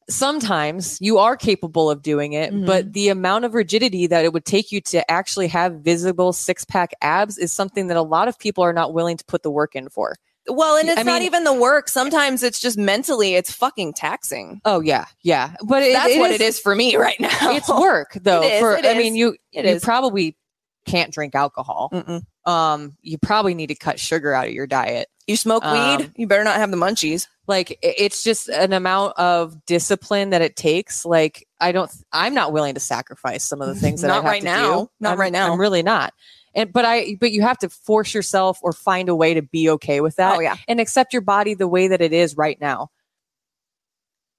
[0.07, 2.65] Sometimes you are capable of doing it, Mhm.
[2.67, 6.63] but the amount of rigidity that it would take you to actually have visible six
[6.63, 9.49] pack abs is something that a lot of people are not willing to put the
[9.49, 10.15] work in for.
[10.47, 11.89] Well, and it's I not mean- even the work.
[11.89, 14.61] Sometimes it's just mentally, it's fucking taxing.
[14.65, 15.55] Oh yeah, yeah.
[15.65, 17.29] But it, That's what it is for me right now.
[17.51, 18.43] It's work though.
[18.43, 18.97] It is, for it I is.
[18.97, 19.83] mean, you It you is.
[19.83, 20.37] probably
[20.85, 21.89] can't drink alcohol.
[21.91, 22.21] Mm-mm.
[22.49, 25.07] Um, you probably need to cut sugar out of your diet.
[25.25, 27.27] You smoke Um, weed, you better not have the munchies.
[27.47, 31.03] Like it's just an amount of discipline that it takes.
[31.05, 34.23] Like I don't, I'm not willing to sacrifice some of the things that I have
[34.23, 34.81] right to now.
[34.83, 34.89] do.
[34.99, 35.51] Not I'm- right now.
[35.51, 36.13] I'm really not.
[36.55, 39.69] And but I, but you have to force yourself or find a way to be
[39.71, 40.55] okay with that Oh yeah.
[40.67, 42.89] and accept your body the way that it is right now.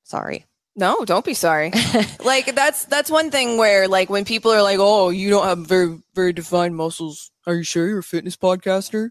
[0.05, 0.47] Sorry.
[0.77, 1.73] No, don't be sorry.
[2.25, 5.59] like that's that's one thing where like when people are like, "Oh, you don't have
[5.67, 9.11] very very defined muscles." Are you sure you're a fitness podcaster?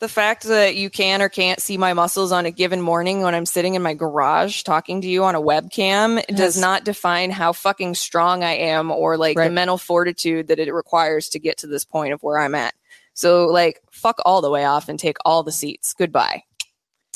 [0.00, 3.34] The fact that you can or can't see my muscles on a given morning when
[3.34, 7.52] I'm sitting in my garage talking to you on a webcam does not define how
[7.54, 11.66] fucking strong I am or like the mental fortitude that it requires to get to
[11.66, 12.74] this point of where I'm at.
[13.14, 15.94] So like fuck all the way off and take all the seats.
[15.94, 16.42] Goodbye.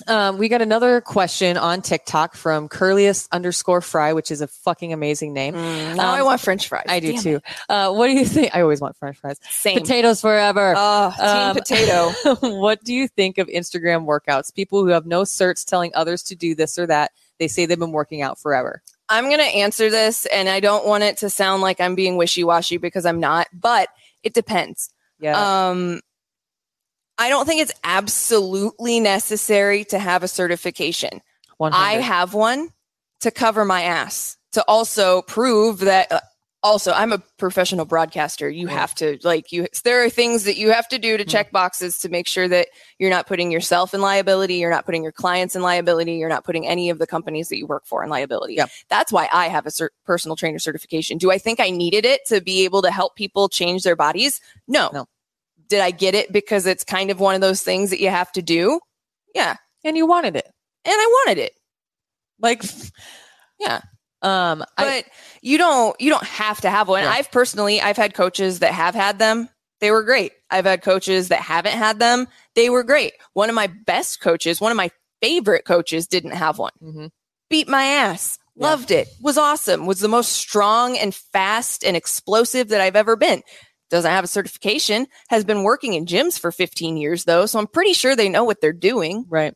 [0.06, 4.92] Um, we got another question on TikTok from Curlius underscore Fry, which is a fucking
[4.92, 5.54] amazing name.
[5.54, 6.86] now Um, I want French fries.
[6.88, 7.40] I do Damn too.
[7.68, 8.54] Uh, what do you think?
[8.54, 9.38] I always want French fries.
[9.50, 9.78] Same.
[9.78, 10.74] Potatoes forever.
[10.76, 12.10] Oh, team Um, potato.
[12.60, 14.52] what do you think of Instagram workouts?
[14.54, 17.12] People who have no certs telling others to do this or that.
[17.38, 18.82] They say they've been working out forever.
[19.08, 22.16] I'm going to answer this, and I don't want it to sound like I'm being
[22.16, 23.48] wishy washy because I'm not.
[23.52, 23.88] But
[24.22, 24.88] It depends.
[25.18, 25.68] Yeah.
[25.70, 26.00] Um,
[27.18, 31.20] I don't think it's absolutely necessary to have a certification.
[31.58, 31.76] 100.
[31.84, 32.70] I have one
[33.20, 36.10] to cover my ass to also prove that.
[36.10, 36.20] uh,
[36.64, 38.48] also, I'm a professional broadcaster.
[38.48, 38.74] You Yeah.
[38.74, 39.66] have to like you.
[39.82, 41.28] There are things that you have to do to Mhm.
[41.28, 42.68] check boxes to make sure that
[43.00, 44.54] you're not putting yourself in liability.
[44.54, 46.12] You're not putting your clients in liability.
[46.14, 48.54] You're not putting any of the companies that you work for in liability.
[48.54, 48.70] Yep.
[48.88, 51.18] That's why I have a cert- personal trainer certification.
[51.18, 54.40] Do I think I needed it to be able to help people change their bodies?
[54.68, 54.88] No.
[54.92, 55.06] No.
[55.72, 58.30] Did I get it because it's kind of one of those things that you have
[58.32, 58.78] to do?
[59.34, 59.56] Yeah.
[59.84, 60.44] and you wanted it.
[60.84, 61.52] And I wanted it.
[62.38, 62.62] Like,
[63.58, 63.80] Yeah.
[64.20, 65.04] Um, I, but
[65.40, 67.10] you don't you don't have to have one Yeah.
[67.10, 69.48] i've personally i've had coaches that have had them
[69.80, 73.56] they were great i've had coaches that haven't had them they were great one of
[73.56, 77.10] my best coaches one of my favorite coaches didn't have one Mhm.
[77.50, 78.68] beat my ass Yeah.
[78.68, 83.16] loved it was awesome was the most strong and fast and explosive that i've ever
[83.16, 83.42] been
[83.92, 87.66] doesn't have a certification has been working in gyms for 15 years though so i'm
[87.68, 89.54] pretty sure they know what they're doing Right.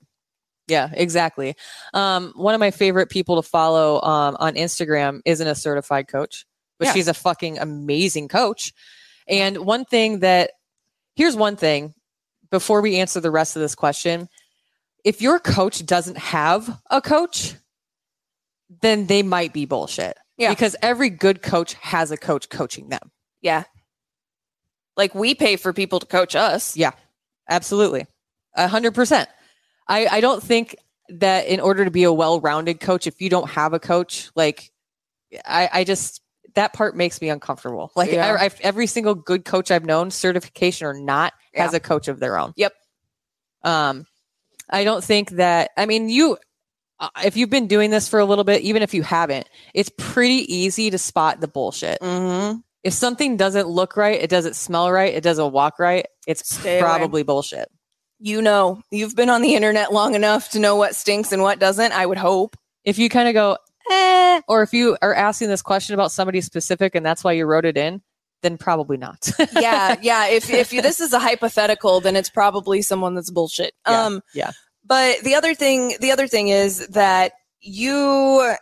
[0.68, 1.54] Yeah, exactly.
[1.94, 6.44] Um, one of my favorite people to follow um, on Instagram isn't a certified coach,
[6.80, 6.92] but Yeah.
[6.92, 8.72] she's a fucking amazing coach.
[9.28, 10.50] And one thing that
[11.14, 11.94] here's one thing
[12.50, 14.28] before we answer the rest of this question
[15.04, 17.54] if your coach doesn't have a coach,
[18.82, 20.16] then they might be bullshit.
[20.36, 20.50] Yeah.
[20.50, 23.12] Because every good coach has a coach coaching them.
[23.40, 23.62] yeah
[24.96, 26.92] like we pay for people to coach us Yeah,
[27.48, 28.06] absolutely.
[28.54, 29.28] A hundred percent.
[29.88, 30.76] I, I don't think
[31.08, 34.72] that in order to be a well-rounded coach, if you don't have a coach, like
[35.44, 36.22] I, I just,
[36.54, 37.92] that part makes me uncomfortable.
[37.94, 38.36] Like Yeah.
[38.40, 42.38] I, every single good coach I've known, certification or not, has a coach of their
[42.38, 42.52] own.
[42.56, 42.72] Yep.
[43.62, 44.06] Um,
[44.68, 46.38] I don't think that, I mean, you,
[47.22, 50.52] if you've been doing this for a little bit, even if you haven't, it's pretty
[50.52, 52.00] easy to spot the bullshit.
[52.00, 52.58] mm-hmm.
[52.84, 56.78] If something doesn't look right, it doesn't smell right, it doesn't walk right, it's Stay
[56.78, 56.82] away.
[56.82, 57.68] probably bullshit.
[58.20, 61.58] you know, you've been on the internet long enough to know what stinks and what
[61.58, 61.92] doesn't.
[61.92, 62.56] I would hope.
[62.84, 63.56] if you kind of go,
[63.90, 67.44] eh, or if you are asking this question about somebody specific and that's why you
[67.46, 68.00] wrote it in,
[68.42, 69.30] then probably not.
[69.60, 70.28] Yeah, yeah.
[70.28, 73.72] If if you, this is a hypothetical, then it's probably someone that's bullshit.
[73.86, 74.52] Yeah, Um, yeah.
[74.84, 78.54] But the other thing, the other thing is that you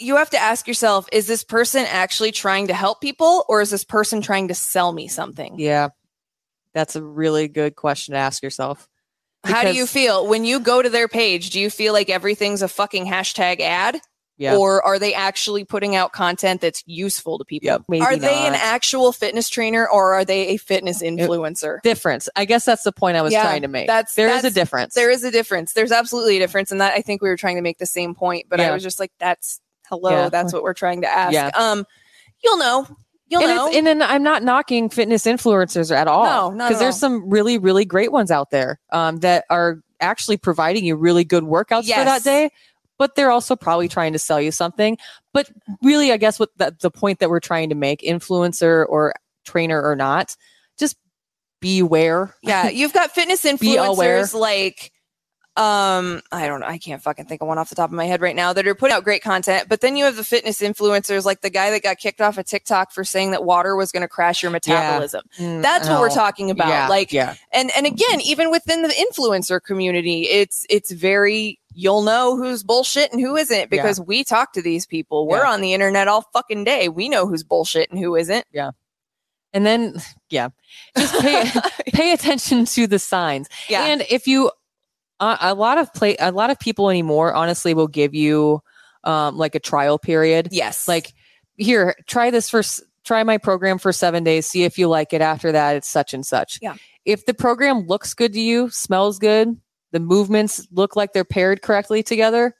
[0.00, 3.70] you have to ask yourself: Is this person actually trying to help people, or is
[3.70, 5.58] this person trying to sell me something?
[5.58, 5.88] yeah.
[6.72, 8.88] That's a really good question to ask yourself.
[9.42, 11.50] How do you feel when you go to their page?
[11.50, 14.00] Do you feel like everything's a fucking hashtag ad?
[14.36, 14.56] Yeah.
[14.56, 17.66] Or are they actually putting out content that's useful to people?
[17.66, 21.82] Yep, are they an actual fitness trainer or are they a fitness influencer?
[21.82, 22.28] difference.
[22.36, 23.86] I guess that's the point I was Yeah, trying to make.
[23.88, 24.94] that's- There is a difference.
[24.94, 25.72] There is a difference.
[25.72, 26.70] There's absolutely a difference.
[26.70, 28.82] And that I think we were trying to make the same point, but I was
[28.82, 30.28] just like, that's hello, Yeah.
[30.30, 31.34] that's what we're trying to ask.
[31.34, 31.50] Yeah.
[31.54, 31.84] Um,
[32.42, 32.86] you'll know.
[33.28, 33.70] You'll and, know.
[33.72, 36.24] and then I'm not knocking fitness influencers at all.
[36.24, 36.92] No, not there's all.
[36.92, 41.44] some really, really great ones out there um, that are actually providing you really good
[41.44, 42.50] workouts for that day.
[42.98, 44.98] But they're also probably trying to sell you something.
[45.32, 45.48] But
[45.82, 49.80] really, I guess what the, the point that we're trying to make, influencer or trainer
[49.80, 50.36] or not,
[50.78, 50.96] just
[51.60, 52.34] beware.
[52.42, 54.92] yeah, you've got fitness influencers like
[55.60, 58.06] um I don't know, I can't fucking think of one off the top of my
[58.06, 60.60] head right now that are putting out great content, but then you have the fitness
[60.62, 63.92] influencers like the guy that got kicked off of TikTok for saying that water was
[63.92, 65.22] going to crash your metabolism.
[65.38, 66.68] Mm, That's what we're talking about.
[66.68, 72.02] Yeah, like yeah, and and again, even within the influencer community, it's it's very you'll
[72.02, 75.28] know who's bullshit and who isn't because we talk to these people.
[75.28, 75.50] We're Yeah.
[75.52, 76.88] on the internet all fucking day.
[76.88, 78.44] We know who's bullshit and who isn't.
[78.52, 78.70] Yeah.
[79.52, 79.94] And then
[80.30, 80.48] yeah,
[80.96, 81.50] just pay
[81.92, 83.48] pay attention to the signs.
[83.68, 83.84] Yeah.
[83.86, 84.50] And if you,
[85.20, 88.60] uh, a lot of play, a lot of people anymore, honestly, will give you
[89.04, 90.48] um, like a trial period.
[90.50, 90.88] yes.
[90.88, 91.12] Like,
[91.56, 92.62] here, try this for,
[93.04, 94.46] try my program for seven days.
[94.46, 95.20] See if you like it.
[95.20, 96.58] After that, it's such and such.
[96.62, 96.74] Yeah.
[97.04, 99.56] If the program looks good to you, smells good,
[99.92, 102.54] the movements look like they're paired correctly together,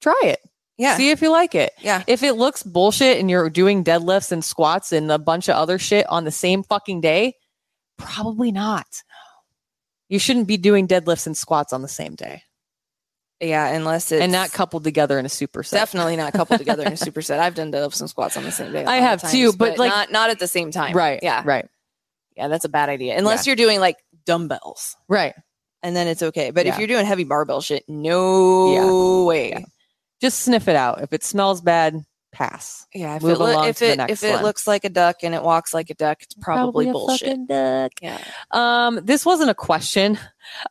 [0.00, 0.40] try it.
[0.78, 0.96] yeah.
[0.96, 1.72] See if you like it.
[1.80, 2.02] Yeah.
[2.06, 5.78] If it looks bullshit and you're doing deadlifts and squats and a bunch of other
[5.78, 7.34] shit on the same fucking day,
[7.98, 8.86] probably not.
[10.08, 12.42] You shouldn't be doing deadlifts and squats on the same day
[13.40, 15.72] yeah, unless it's and not coupled together in a superset.
[15.72, 17.38] definitely not coupled together in a superset.
[17.38, 18.84] I've done deadlifts and squats on the same day.
[18.84, 20.94] I have times, too, but, like- not not at the same time.
[20.94, 21.20] Right.
[21.22, 21.42] Yeah.
[21.44, 21.68] Right.
[22.36, 23.16] Yeah, that's a bad idea.
[23.16, 24.96] Unless you're doing like dumbbells.
[25.08, 25.34] Right.
[25.82, 26.50] And then it's okay.
[26.50, 29.50] But if you're doing heavy barbell shit, no way.
[29.50, 29.60] Yeah.
[30.20, 31.02] Just sniff it out.
[31.02, 32.02] If it smells bad,
[32.36, 32.86] pass.
[32.94, 34.42] Yeah, if Move it, loo- along if to the it next if it one.
[34.42, 37.28] looks like a duck and it walks like a duck, it's probably, a bullshit.
[37.28, 37.92] fucking duck.
[38.02, 38.18] Yeah.
[38.50, 40.18] Um, this wasn't a question,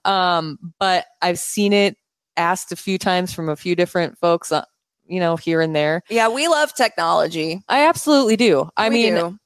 [0.05, 1.97] um, but I've seen it
[2.37, 4.65] asked a few times from a few different folks, uh,
[5.07, 6.01] you know, here and there.
[6.09, 7.61] Yeah, we love technology.
[7.67, 8.69] I absolutely do.
[8.77, 9.39] I We mean, do.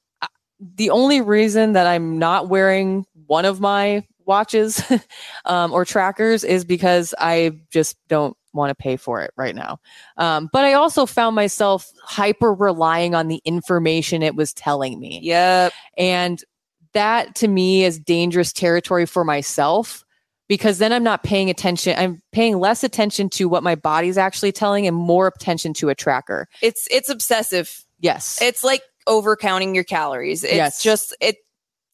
[0.60, 4.82] the only reason that I'm not wearing one of my watches
[5.44, 9.78] um, or trackers is because I just don't want to pay for it right now.
[10.16, 15.20] Um, but I also found myself hyper relying on the information it was telling me.
[15.22, 15.72] Yep.
[15.96, 16.44] And
[16.92, 20.04] that to me is dangerous territory for myself
[20.48, 21.96] because then I'm not paying attention.
[21.96, 25.94] I'm paying less attention to what my body's actually telling and more attention to a
[25.94, 26.48] tracker.
[26.60, 27.84] It's it's obsessive.
[28.00, 28.40] Yes.
[28.42, 30.42] It's like overcounting your calories.
[30.42, 30.82] It's Yes.
[30.82, 31.36] just it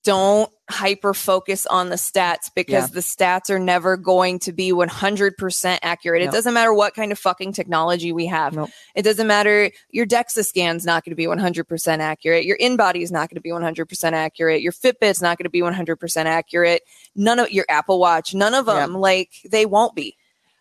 [0.06, 2.94] don't hyper focus on the stats because Yeah.
[2.94, 6.22] the stats are never going to be 100% accurate.
[6.22, 8.54] It doesn't matter what kind of fucking technology we have.
[8.54, 8.70] Nope.
[8.94, 12.44] It doesn't matter your DEXA scan's not going to be 100% accurate.
[12.44, 14.62] Your InBody is not going to be 100% accurate.
[14.62, 16.82] Your Fitbit's not going to be 100% accurate.
[17.16, 20.16] None of your Apple Watch, none of them like they won't be.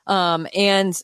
[0.08, 1.00] Um, and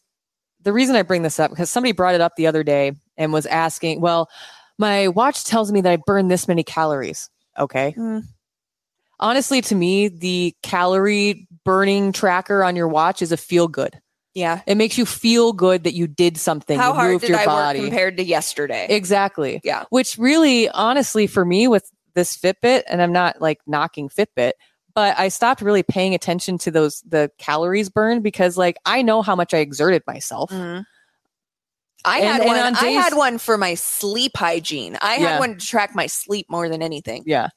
[0.64, 3.32] the reason I bring this up because somebody brought it up the other day and
[3.32, 4.30] was asking, well,
[4.78, 7.31] my watch tells me that I burn this many calories.
[7.58, 7.92] Okay.
[7.92, 8.20] Hmm.
[9.20, 14.00] Honestly, to me, the calorie burning tracker on your watch is a feel good.
[14.34, 14.62] Yeah.
[14.66, 16.80] It makes you feel good that you did something.
[16.80, 17.80] How you hard moved did your I body.
[17.80, 18.88] work compared to yesterday?
[18.90, 19.62] Exactly.
[19.64, 19.84] Yeah.
[19.90, 24.54] Which really, honestly, for me with this Fitbit, and I'm not like knocking Fitbit,
[24.96, 29.22] but I stopped really paying attention to those the calories burned because like I know
[29.22, 30.50] how much I exerted myself.
[30.50, 30.86] Mhm.
[32.06, 32.60] I And- had and one.
[32.60, 34.98] on I had one for my sleep hygiene.
[35.02, 35.30] I Yeah.
[35.32, 37.24] had one to track my sleep more than anything.
[37.26, 37.50] Yeah.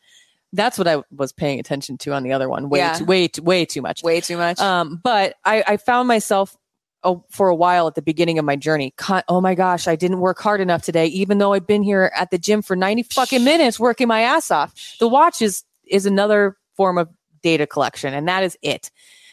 [0.52, 2.68] That's what I was paying attention to on the other one.
[2.68, 2.94] Way, Yeah.
[2.94, 4.02] too, way, too, way too much.
[4.02, 4.61] Way too much.
[4.61, 6.57] Um, but I, I found myself
[7.02, 8.94] oh, for a while at the beginning of my journey.
[8.96, 12.11] Con- oh my gosh, I didn't work hard enough today, even though I've been here
[12.16, 14.72] at the gym for 90 fucking minutes working my ass off.
[15.00, 17.09] The watch is, is another form of
[17.42, 18.90] data collection, and that is it.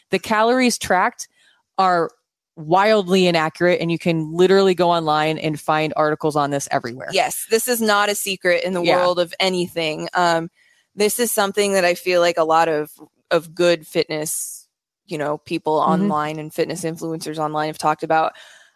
[0.10, 1.30] The calories tracked
[1.78, 2.10] are
[2.56, 7.08] wildly inaccurate, and you can literally go online and find articles on this everywhere.
[7.12, 8.98] yes, this is not a secret in the Yeah.
[8.98, 10.10] world of anything.
[10.14, 10.50] Um,
[10.96, 12.92] this is something that I feel like a lot of
[13.32, 14.68] of good fitness,
[15.06, 15.88] you know, people Mhm.
[15.88, 18.34] online and fitness influencers online have talked about.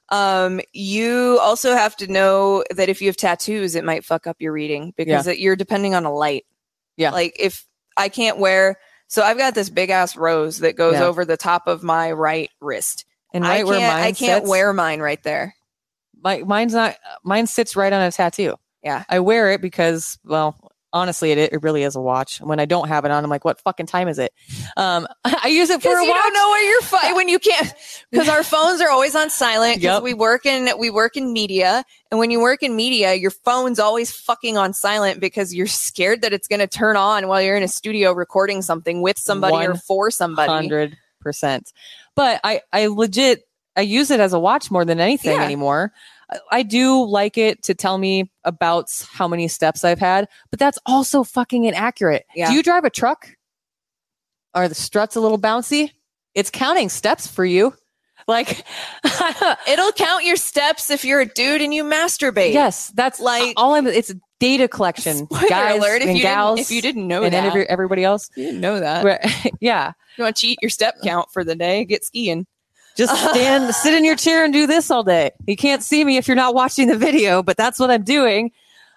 [0.09, 4.37] Um, you also have to know that if you have tattoos, it might fuck up
[4.39, 6.45] your reading because it, you're depending on a light.
[6.95, 7.11] Yeah.
[7.11, 7.65] Like if
[7.97, 11.03] I can't wear, so I've got this big ass rose that goes Yeah.
[11.05, 13.03] over the top of my right wrist.
[13.35, 15.55] And I right can't, where mine I can't sits- wear mine right there.
[16.23, 18.55] my mine's not mine sits right on a tattoo.
[18.83, 19.03] Yeah.
[19.09, 20.55] I wear it because well,
[20.93, 22.39] honestly it it really is a watch.
[22.39, 24.31] When I don't have it on, I'm like, what fucking time is it?
[24.77, 26.17] Um I use it for a you watch.
[26.23, 27.73] don't know where you're fi- when you can't
[28.11, 30.03] because our phones are always on silent because Yep.
[30.03, 33.79] we work in we work in media and when you work in media your phone's
[33.79, 37.57] always fucking on silent because you're scared that it's going to turn on while you're
[37.57, 40.69] in a studio recording something with somebody or for somebody
[41.25, 41.73] percent.
[42.15, 43.43] But I I legit
[43.75, 45.43] I use it as a watch more than anything Yeah.
[45.43, 45.91] anymore.
[46.31, 50.59] I, I do like it to tell me about how many steps I've had, but
[50.59, 52.25] that's also fucking inaccurate.
[52.35, 52.49] Yeah.
[52.49, 53.27] Do you drive a truck?
[54.53, 55.91] Are the struts a little bouncy?
[56.33, 57.73] It's counting steps for you.
[58.27, 58.65] Like
[59.67, 63.75] it'll count your steps if you're a dude and you masturbate Yes, that's Like- all
[63.75, 63.87] I'm.
[63.87, 67.23] It's data collection, Spoiler guys alert if and you gals, didn't, if you didn't know
[67.23, 68.29] and that every, everybody else.
[68.35, 69.03] you didn't know that
[69.61, 72.45] yeah, you want to cheat your step count for the day get skiing
[72.97, 75.31] just stand, sit in your chair, and do this all day.
[75.45, 78.51] You can't see me if you're not watching the video, but that's what I'm doing.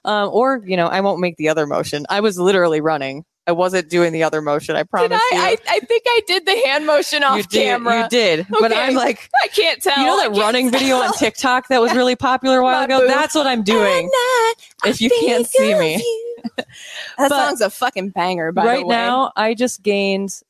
[0.04, 2.06] Um, or you know, I won't make the other motion.
[2.08, 3.24] I was literally running.
[3.48, 4.76] I wasn't doing the other motion.
[4.76, 5.40] I promise Did I, you.
[5.42, 7.64] I I think I did the hand motion off you did.
[7.64, 8.46] camera You did.
[8.50, 11.12] But I'm like, I can't tell you know that running video on.
[11.14, 13.06] TikTok that was really popular a while My ago?
[13.08, 14.10] That's what I'm doing.
[14.84, 15.96] If you can't see me.
[16.56, 16.66] that
[17.16, 18.52] But song's a fucking banger.
[18.52, 18.96] By right the way.
[18.96, 20.42] now, I just gained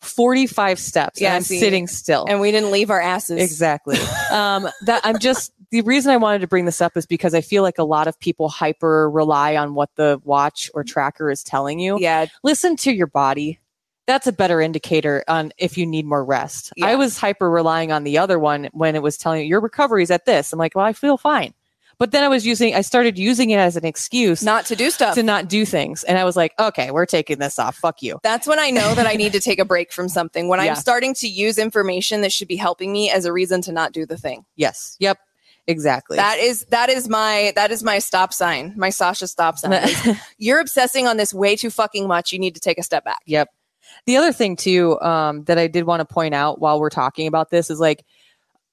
[0.00, 1.20] 45 steps.
[1.20, 1.60] Yeah, and I'm see.
[1.60, 2.26] sitting still.
[2.28, 3.40] and we didn't leave our asses.
[3.40, 3.98] Exactly.
[4.30, 7.40] um, that I'm just the reason I wanted to bring this up is because I
[7.40, 11.44] feel like a lot of people hyper rely on what the watch or tracker is
[11.44, 11.98] telling you.
[12.00, 13.60] Yeah, Listen to your body.
[14.06, 16.72] That's a better indicator on if you need more rest.
[16.76, 16.86] Yeah.
[16.86, 20.02] I was hyper relying on the other one when it was telling you your recovery
[20.02, 20.52] is at this.
[20.52, 21.54] I'm like, well, I feel fine.
[22.00, 24.90] But then I was using, I started using it as an excuse not to do
[24.90, 25.14] stuff.
[25.16, 26.02] to not do things.
[26.02, 27.76] And I was like, okay, we're taking this off.
[27.76, 28.18] Fuck you.
[28.22, 30.48] That's when I know that I need to take a break from something.
[30.48, 30.70] When Yeah.
[30.70, 33.92] I'm starting to use information that should be helping me as a reason to not
[33.92, 34.46] do the thing.
[34.56, 34.96] Yes.
[34.98, 35.18] Yep.
[35.66, 36.16] Exactly.
[36.16, 38.72] That is that is my that is my stop sign.
[38.78, 39.86] My Sasha stop sign.
[40.38, 42.32] You're obsessing on this way too fucking much.
[42.32, 43.20] You need to take a step back.
[43.26, 43.50] Yep.
[44.06, 47.26] The other thing too um, that I did want to point out while we're talking
[47.26, 48.06] about this is like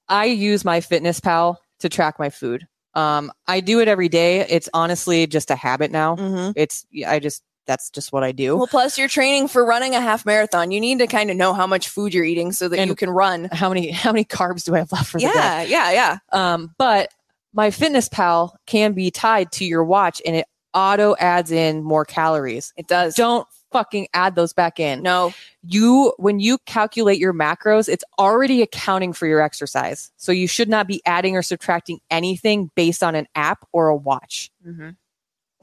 [0.08, 2.66] I use MyFitnessPal to track my food.
[2.98, 4.40] Um, I do it every day.
[4.42, 6.16] It's honestly just a habit now.
[6.16, 6.52] Mm-hmm.
[6.56, 8.56] It's I just that's just what I do.
[8.56, 10.72] Well, plus you're training for running a half marathon.
[10.72, 12.96] You need to kind of know how much food you're eating so that And- you
[12.96, 13.50] can run.
[13.52, 15.32] how many how many carbs do I have left for the day?
[15.36, 16.18] Yeah, yeah, yeah.
[16.32, 17.10] Um, but
[17.56, 22.74] MyFitnessPal can be tied to your watch, and it auto adds in more calories.
[22.78, 23.16] It does.
[23.16, 25.02] Don't fucking add those back in.
[25.04, 25.34] no.
[25.70, 30.12] You when you calculate your macros, it's already accounting for your exercise.
[30.18, 33.96] So you should not be adding or subtracting anything based on an app or a
[33.96, 34.50] watch.
[34.66, 34.96] Mhm.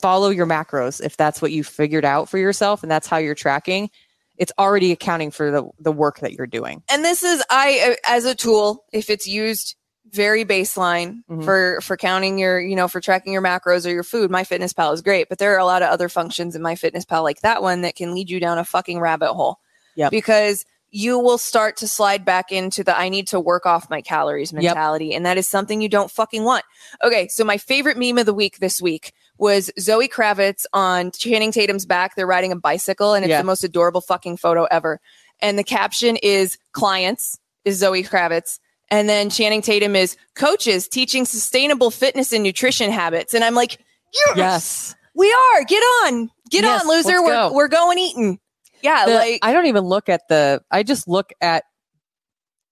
[0.02, 3.34] Follow your macros if that's what you figured out for yourself and that's how you're
[3.34, 3.88] tracking.
[4.36, 6.82] It's already accounting for the the work that you're doing.
[6.90, 9.76] and this is i as a tool if it's used
[10.15, 11.45] very baseline Mhm.
[11.45, 15.03] for for counting your you know for tracking your macros or your food MyFitnessPal is
[15.03, 17.97] great but there are a lot of other functions in MyFitnessPal like that one that
[17.97, 19.59] can lead you down a fucking rabbit hole
[19.97, 20.11] Yep.
[20.12, 24.01] because you will start to slide back into the i need to work off my
[24.01, 26.65] calories mentality and that is something you don't fucking want
[27.03, 31.51] okay so my favorite meme of the week this week was zoe kravitz on channing
[31.51, 33.39] tatum's back they're riding a bicycle and it's Yeah.
[33.39, 35.01] the most adorable fucking photo ever
[35.41, 38.59] and the caption is clients is Zoe Kravitz.
[38.95, 43.34] And then Channing Tatum is coaches teaching sustainable fitness and nutrition habits.
[43.34, 43.78] And I'm like,
[44.12, 44.95] yes, Yes.
[45.16, 45.64] we are.
[45.64, 46.30] Get on.
[46.51, 47.20] Get Yes, on, loser.
[47.22, 47.53] We're, go.
[47.53, 48.38] we're going eating.
[48.82, 49.07] Yeah.
[49.07, 51.64] The- like, I don't even look at the I just look at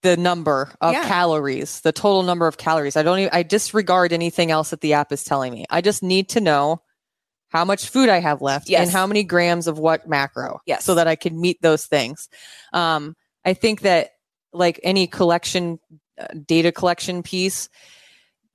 [0.03, 1.07] the number of Yeah.
[1.09, 2.97] calories, the total number of calories.
[2.97, 5.65] I don't even I disregard anything else that the app is telling me.
[5.71, 6.83] I just need to know
[7.49, 8.83] how much food I have left Yes.
[8.83, 10.61] and how many grams of what macro.
[10.67, 10.85] Yes.
[10.85, 12.29] So that I can meet those things.
[12.73, 14.11] Um, I think that
[14.53, 15.79] like any collection
[16.47, 17.69] data collection piece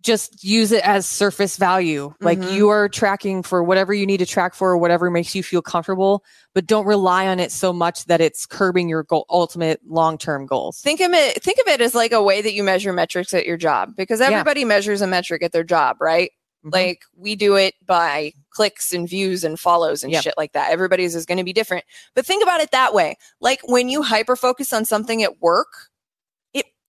[0.04, 2.14] just use it as surface value.
[2.22, 2.54] Like Mhm.
[2.54, 6.24] you are tracking for whatever you need to track for, whatever makes you feel comfortable,
[6.54, 10.46] but don't rely on it so much that it's curbing your goal, ultimate long term
[10.46, 10.80] goals.
[10.82, 13.46] think of it, think of it as like a way that you measure metrics at
[13.48, 14.28] your job because Yeah.
[14.28, 16.32] everybody measures a metric at their job, right?
[16.64, 16.74] Mhm.
[16.74, 20.24] Like we do it by clicks and views and follows and Yep.
[20.24, 20.72] shit like that.
[20.72, 21.84] Everybody's is going to be different.
[22.16, 23.18] But think about it that way.
[23.42, 25.90] Like when you hyper focus on something at work,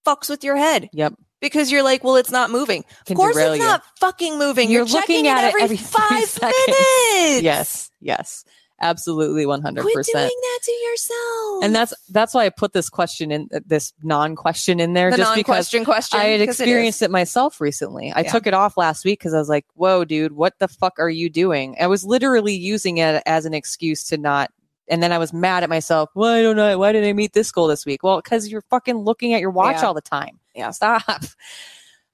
[0.07, 1.15] fucks with your head Yep.
[1.41, 2.85] because you're like, well, it's not moving.
[3.07, 3.65] Can of course, it's you.
[3.65, 4.71] not fucking moving.
[4.71, 6.55] You're You're, checking looking at it every, every five seconds.
[6.69, 7.43] minutes.
[7.43, 7.91] Yes.
[8.01, 8.45] Yes.
[8.81, 9.61] Absolutely 100%.
[9.81, 11.65] Quit doing that to yourself.
[11.65, 15.17] and that's that's why I put this question in uh, this non-question in there the
[15.17, 16.21] just because non-question question.
[16.21, 18.13] I had because it experienced it, myself recently.
[18.13, 18.31] I Yeah.
[18.31, 21.11] took it off last week because I was like, "Whoa, dude, what the fuck are
[21.11, 24.53] you doing?" I was literally using it as an excuse to not.
[24.91, 26.11] And then I was mad at myself.
[26.15, 26.77] Why don't I?
[26.77, 28.03] Why did I meet this goal this week?
[28.03, 29.87] Well, because you're fucking looking at your watch Yeah.
[29.87, 30.39] all the time.
[30.55, 30.71] Yeah.
[30.71, 31.03] Stop.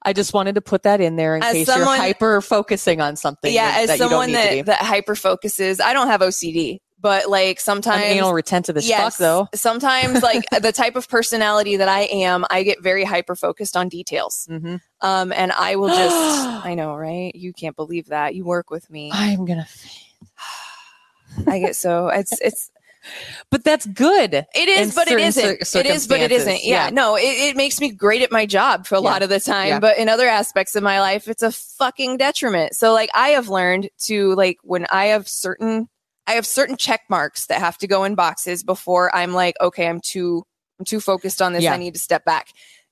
[0.03, 3.01] I just wanted to put that in there in As case someone- you're hyper focusing
[3.01, 3.51] on something.
[3.51, 6.79] yeah, that, as that you don't someone that, that hyper focuses, I don't have OCD,
[6.99, 9.47] but like sometimes I'm anal retentive as fuck, though.
[9.55, 13.89] Sometimes, like the type of personality that I am, I get very hyper focused on
[13.89, 14.45] details.
[14.47, 16.15] hmm Um, and I will just,
[16.65, 17.33] I know, right?
[17.33, 18.35] You can't believe that.
[18.35, 19.09] You work with me.
[19.11, 19.65] I'm gonna.
[21.47, 22.71] I get so it's it's
[23.51, 24.33] But that's good.
[24.33, 25.61] it is, but it isn't.
[25.75, 26.63] it is, but it isn't.
[26.63, 26.89] Yeah, yeah.
[26.89, 29.09] no, it, it makes me great at my job for a Yeah.
[29.09, 29.79] lot of the time, Yeah.
[29.79, 32.75] but in other aspects of my life, it's a fucking detriment.
[32.75, 35.87] So like I have learned to like when I have certain
[36.27, 39.87] I have certain check marks that have to go in boxes before I'm like, okay,
[39.87, 40.43] I'm too
[40.79, 41.65] I'm too focused on this.
[41.67, 42.47] I need to step back.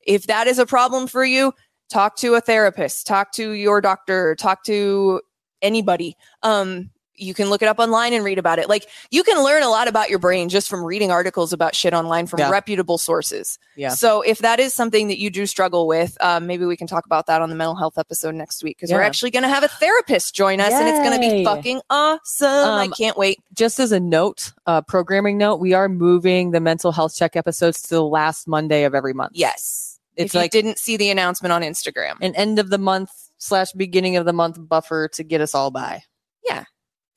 [0.06, 1.54] If that is a problem for you,
[1.92, 5.22] talk to a therapist, talk to your doctor, talk to
[5.64, 6.16] anybody.
[6.44, 8.68] Um you can look it up online and read about it.
[8.70, 11.94] Like you can learn a lot about your brain just from reading articles about shit
[11.94, 12.50] online from Yeah.
[12.50, 13.60] reputable sources.
[13.76, 13.90] Yeah.
[13.90, 17.06] So if that is something that you do struggle with, um, maybe we can talk
[17.06, 19.64] about that on the mental health episode next week because we're actually going to have
[19.64, 22.48] a therapist join us and it's going to be fucking awesome.
[22.48, 23.40] I Um, can't wait.
[23.54, 27.82] just as a note, uh, programming note, we are moving the mental health check episodes
[27.84, 29.32] to the last Monday of every month.
[29.36, 30.00] Yes.
[30.16, 32.16] It's if like you didn't see the announcement on Instagram.
[32.22, 35.70] an end of the month slash beginning of the month buffer to get us all
[35.72, 36.04] by.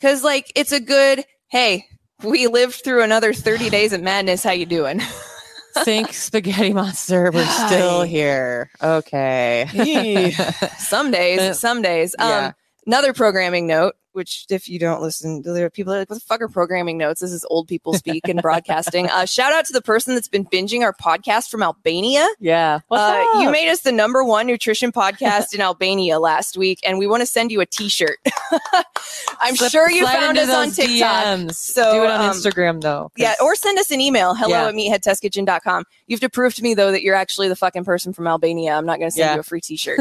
[0.01, 1.86] Cause like it's a good, hey,
[2.22, 4.42] we lived through another 30 days of madness.
[4.42, 5.01] How you doing?
[5.84, 7.30] Think spaghetti monster.
[7.32, 8.70] We're still here.
[8.82, 10.32] Okay.
[10.78, 12.14] some days, some days.
[12.18, 12.53] Um, Yeah.
[12.86, 16.24] Another programming note, which if you don't listen, there are people are like, what the
[16.24, 17.20] fuck are programming notes?
[17.20, 19.08] This is old people speak and broadcasting.
[19.10, 22.26] Uh, shout out to the person that's been binging our podcast from Albania.
[22.40, 22.80] yeah.
[22.90, 27.06] Uh, you made us the number one nutrition podcast in Albania last week, and we
[27.06, 28.16] want to send you a t-shirt.
[29.40, 31.24] I'm Slip- sure you found us on TikTok.
[31.26, 31.54] DMs.
[31.54, 33.10] So, do it on um, Instagram though.
[33.16, 34.68] Yeah, or send us an email, hello Yeah.
[34.68, 35.84] at meatheadtestkitchen.com.
[36.06, 38.72] You have to prove to me, though, that you're actually the fucking person from Albania.
[38.76, 39.34] I'm not going to send Yeah.
[39.34, 40.00] you a free t shirt.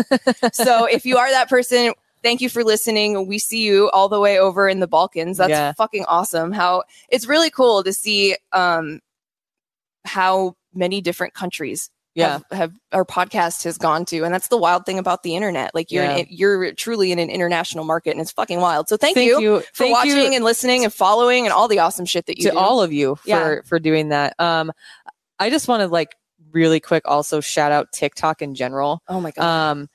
[0.54, 1.94] so if you are that person,
[2.26, 3.28] thank you for listening.
[3.28, 5.38] We see you all the way over in the Balkans.
[5.38, 5.72] That's Yeah.
[5.74, 6.52] fucking awesome.
[6.52, 9.00] How it's really cool to see um,
[10.06, 11.90] how many different countries.
[12.16, 12.34] yeah.
[12.34, 15.76] Have, have our podcast has gone to, and that's the wild thing about the internet.
[15.76, 16.16] Like you're Yeah.
[16.18, 18.88] in, you're truly in an international market, and it's fucking wild.
[18.88, 21.68] So thank, Thank you, you for Thank watching you and listening and following and all
[21.68, 22.58] the awesome shit that you to do.
[22.58, 23.56] all of you for Yeah.
[23.66, 24.34] for doing that.
[24.40, 24.72] Um,
[25.40, 26.16] I just want to like
[26.52, 29.02] really quick also shout out TikTok in general.
[29.10, 29.44] oh my god.
[29.44, 29.90] Um,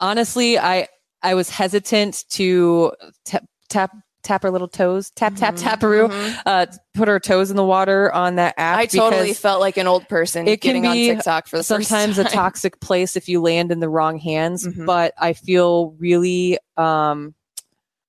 [0.00, 0.88] honestly, I
[1.22, 2.92] I was hesitant to
[3.24, 5.66] tap tap tap our little toes, tap tap Mm-hmm.
[5.86, 8.78] taparoo, uh, put her toes in the water on that app.
[8.78, 11.64] I totally felt like an old person it can getting be on TikTok for the
[11.64, 14.66] sometimes a toxic place if you land in the wrong hands.
[14.66, 14.84] Mhm.
[14.84, 17.34] But I feel really um,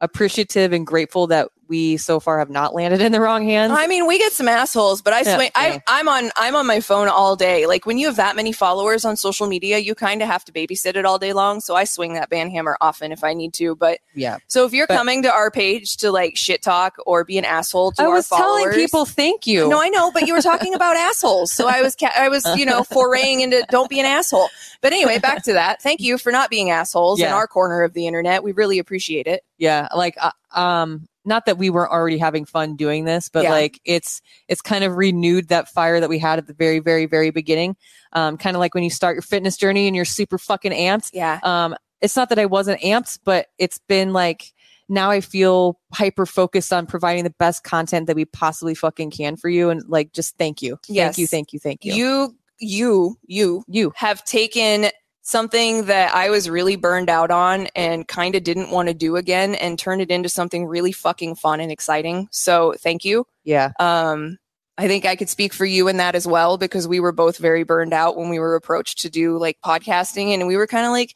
[0.01, 3.71] appreciative and grateful that we so far have not landed in the wrong hands.
[3.73, 5.51] I mean, we get some assholes, but I Yeah, swing.
[5.55, 5.61] yeah.
[5.61, 6.29] I, I'm on.
[6.35, 7.65] I'm on my phone all day.
[7.65, 10.51] Like when you have that many followers on social media, you kind of have to
[10.51, 11.61] babysit it all day long.
[11.61, 13.73] So I swing that band hammer often if I need to.
[13.75, 14.37] But yeah.
[14.47, 17.45] so if you're But- coming to our page to like shit talk or be an
[17.45, 19.69] asshole to I our was telling people thank you.
[19.69, 22.45] No, I know, but you were talking about assholes, so I was, ca- I was,
[22.57, 24.49] you know, foraying into don't be an asshole.
[24.81, 25.81] But anyway, back to that.
[25.81, 28.43] Thank you for not being assholes in our corner of the internet.
[28.43, 29.43] We really appreciate it.
[29.57, 33.51] yeah like uh, um not that we weren't already having fun doing this but Yeah.
[33.51, 37.05] like it's it's kind of renewed that fire that we had at the very very
[37.05, 37.75] very beginning.
[38.13, 41.11] Um kind of like when you start your fitness journey and you're super fucking amped.
[41.13, 44.53] Yeah, um it's not that i wasn't amped but it's been like
[44.89, 49.35] now i feel hyper focused on providing the best content that we possibly fucking can
[49.37, 50.79] for you and like just thank you.
[50.89, 51.05] Yes.
[51.15, 51.93] thank you thank you thank you.
[51.93, 53.93] You, you, you you.
[53.95, 54.87] have taken
[55.21, 59.15] something that I was really burned out on and kind of didn't want to do
[59.15, 62.27] again and turned it into something really fucking fun and exciting.
[62.31, 63.25] So thank you.
[63.43, 64.37] yeah Um,
[64.77, 67.37] I think I could speak for you in that as well because we were both
[67.37, 70.85] very burned out when we were approached to do like podcasting and we were kind
[70.85, 71.13] of like,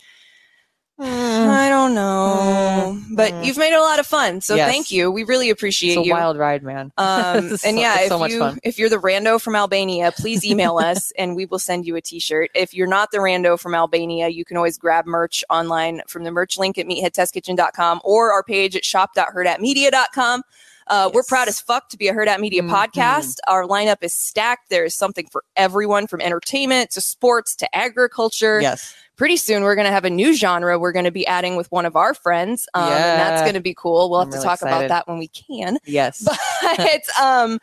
[0.98, 3.46] I don't know, but Mm.
[3.46, 4.40] you've made it a lot of fun.
[4.40, 4.72] So Yes.
[4.72, 5.12] thank you.
[5.12, 6.14] We really appreciate it's a you.
[6.14, 8.60] wild ride man Um, and so- yeah, if so much you fun.
[8.64, 12.02] if you're the rando from Albania, please email us and we will send you a
[12.02, 12.50] T-shirt.
[12.56, 16.32] If you're not the rando from Albania, you can always grab merch online from the
[16.32, 20.44] merch link at meatheadtestkitchen.com or our page at shop.herdatmedia.com.
[20.88, 22.70] Uh, We're proud as fuck to be a Herd at Media Mhm.
[22.70, 23.38] podcast.
[23.48, 24.70] Our lineup is stacked.
[24.70, 29.76] There is something for everyone from entertainment to sports to agriculture yes pretty soon we're
[29.76, 32.14] going to have a new genre we're going to be adding with one of our
[32.14, 34.10] friends um, and that's going to be cool.
[34.10, 35.78] We'll I'm have to really talk about that when we can.
[35.86, 36.28] Yes.
[36.78, 37.60] But um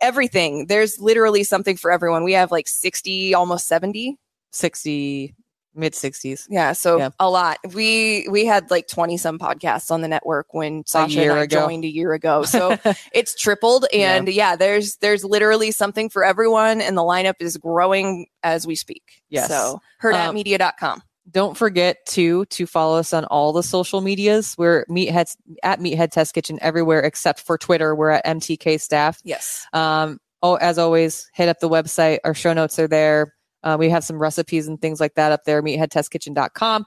[0.00, 0.66] everything.
[0.66, 2.24] There's literally something for everyone.
[2.24, 4.16] We have like 60 almost 70
[4.52, 5.34] 60
[5.74, 7.10] mid 60s yeah so Yeah.
[7.18, 11.32] a lot we we had like 20 some podcasts on the network when sasha and
[11.32, 11.60] i ago.
[11.66, 12.76] joined a year ago so
[13.12, 14.56] it's tripled and yeah.
[14.56, 19.48] there's there's literally something for everyone and the lineup is growing as we speak Yes.
[19.48, 24.54] so heard Um, herdatmedia.com don't forget to to follow us on all the social medias.
[24.58, 27.94] We're Meatheads at Meathead Test Kitchen everywhere except for Twitter.
[27.94, 29.20] We're at MTK Staff.
[29.24, 32.18] yes Um, oh, as always, hit up the website.
[32.24, 33.34] Our show notes are there.
[33.64, 35.62] Uh, we have some recipes and things like that up there.
[35.62, 36.84] Meatheadtestkitchen.com.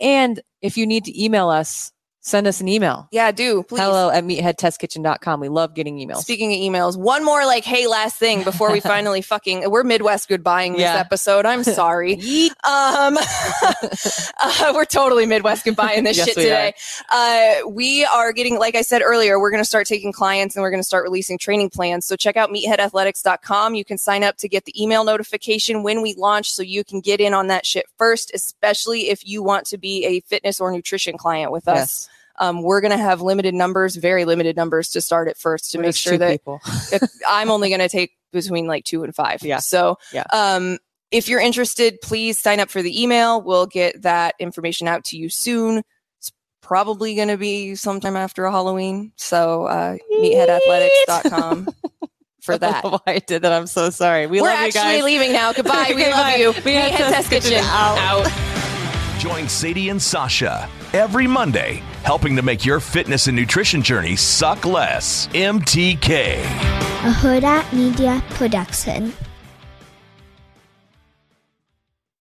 [0.00, 1.92] And if you need to email us,
[2.22, 3.08] send us an email.
[3.12, 5.40] yeah do please Hello at meatheadtestkitchen.com.
[5.40, 6.18] We love getting emails.
[6.22, 10.28] Speaking of emails, one more like, hey, last thing before we finally fucking, we're Midwest
[10.28, 10.96] goodbying this Yeah.
[10.98, 11.46] episode.
[11.46, 12.14] I'm sorry.
[12.64, 13.16] um,
[14.38, 16.74] uh, we're totally Midwest goodbying this Yes, shit we today.
[17.10, 20.62] Uh, we are getting, like I said earlier, we're going to start taking clients and
[20.62, 22.06] we're going to start releasing training plans.
[22.06, 23.74] So check out meatheadathletics.com.
[23.74, 27.00] You can sign up to get the email notification when we launch so you can
[27.00, 30.70] get in on that shit first, especially if you want to be a fitness or
[30.72, 31.78] nutrition client with us.
[31.78, 32.08] Yes.
[32.40, 35.78] Um, we're going to have limited numbers, very limited numbers to start at first to
[35.78, 36.60] We're make sure that people.
[36.92, 39.42] if I'm only going to take between like two and five.
[39.42, 39.58] Yeah.
[39.58, 40.24] So, Yeah.
[40.32, 40.78] um,
[41.10, 43.42] if you're interested, please sign up for the email.
[43.42, 45.82] We'll get that information out to you soon.
[46.18, 46.32] It's
[46.62, 49.12] probably going to be sometime after Halloween.
[49.16, 51.68] So, uh, meatheadathletics.com
[52.42, 52.84] for I don't that.
[52.84, 53.52] know why I did that.
[53.52, 54.26] I'm so sorry.
[54.28, 55.02] We We're love you actually guys.
[55.04, 55.52] leaving now.
[55.52, 55.86] Goodbye.
[55.88, 56.36] We Okay, love bye.
[56.36, 56.52] you.
[56.52, 57.98] Meathead Meathead Test Test Kitchen Kitchen out.
[58.26, 58.59] out.
[59.20, 64.64] Join Sadie and Sasha every Monday, helping to make your fitness and nutrition journey suck
[64.64, 65.26] less.
[65.34, 66.36] MTK.
[66.40, 69.12] a Herd At Media Production.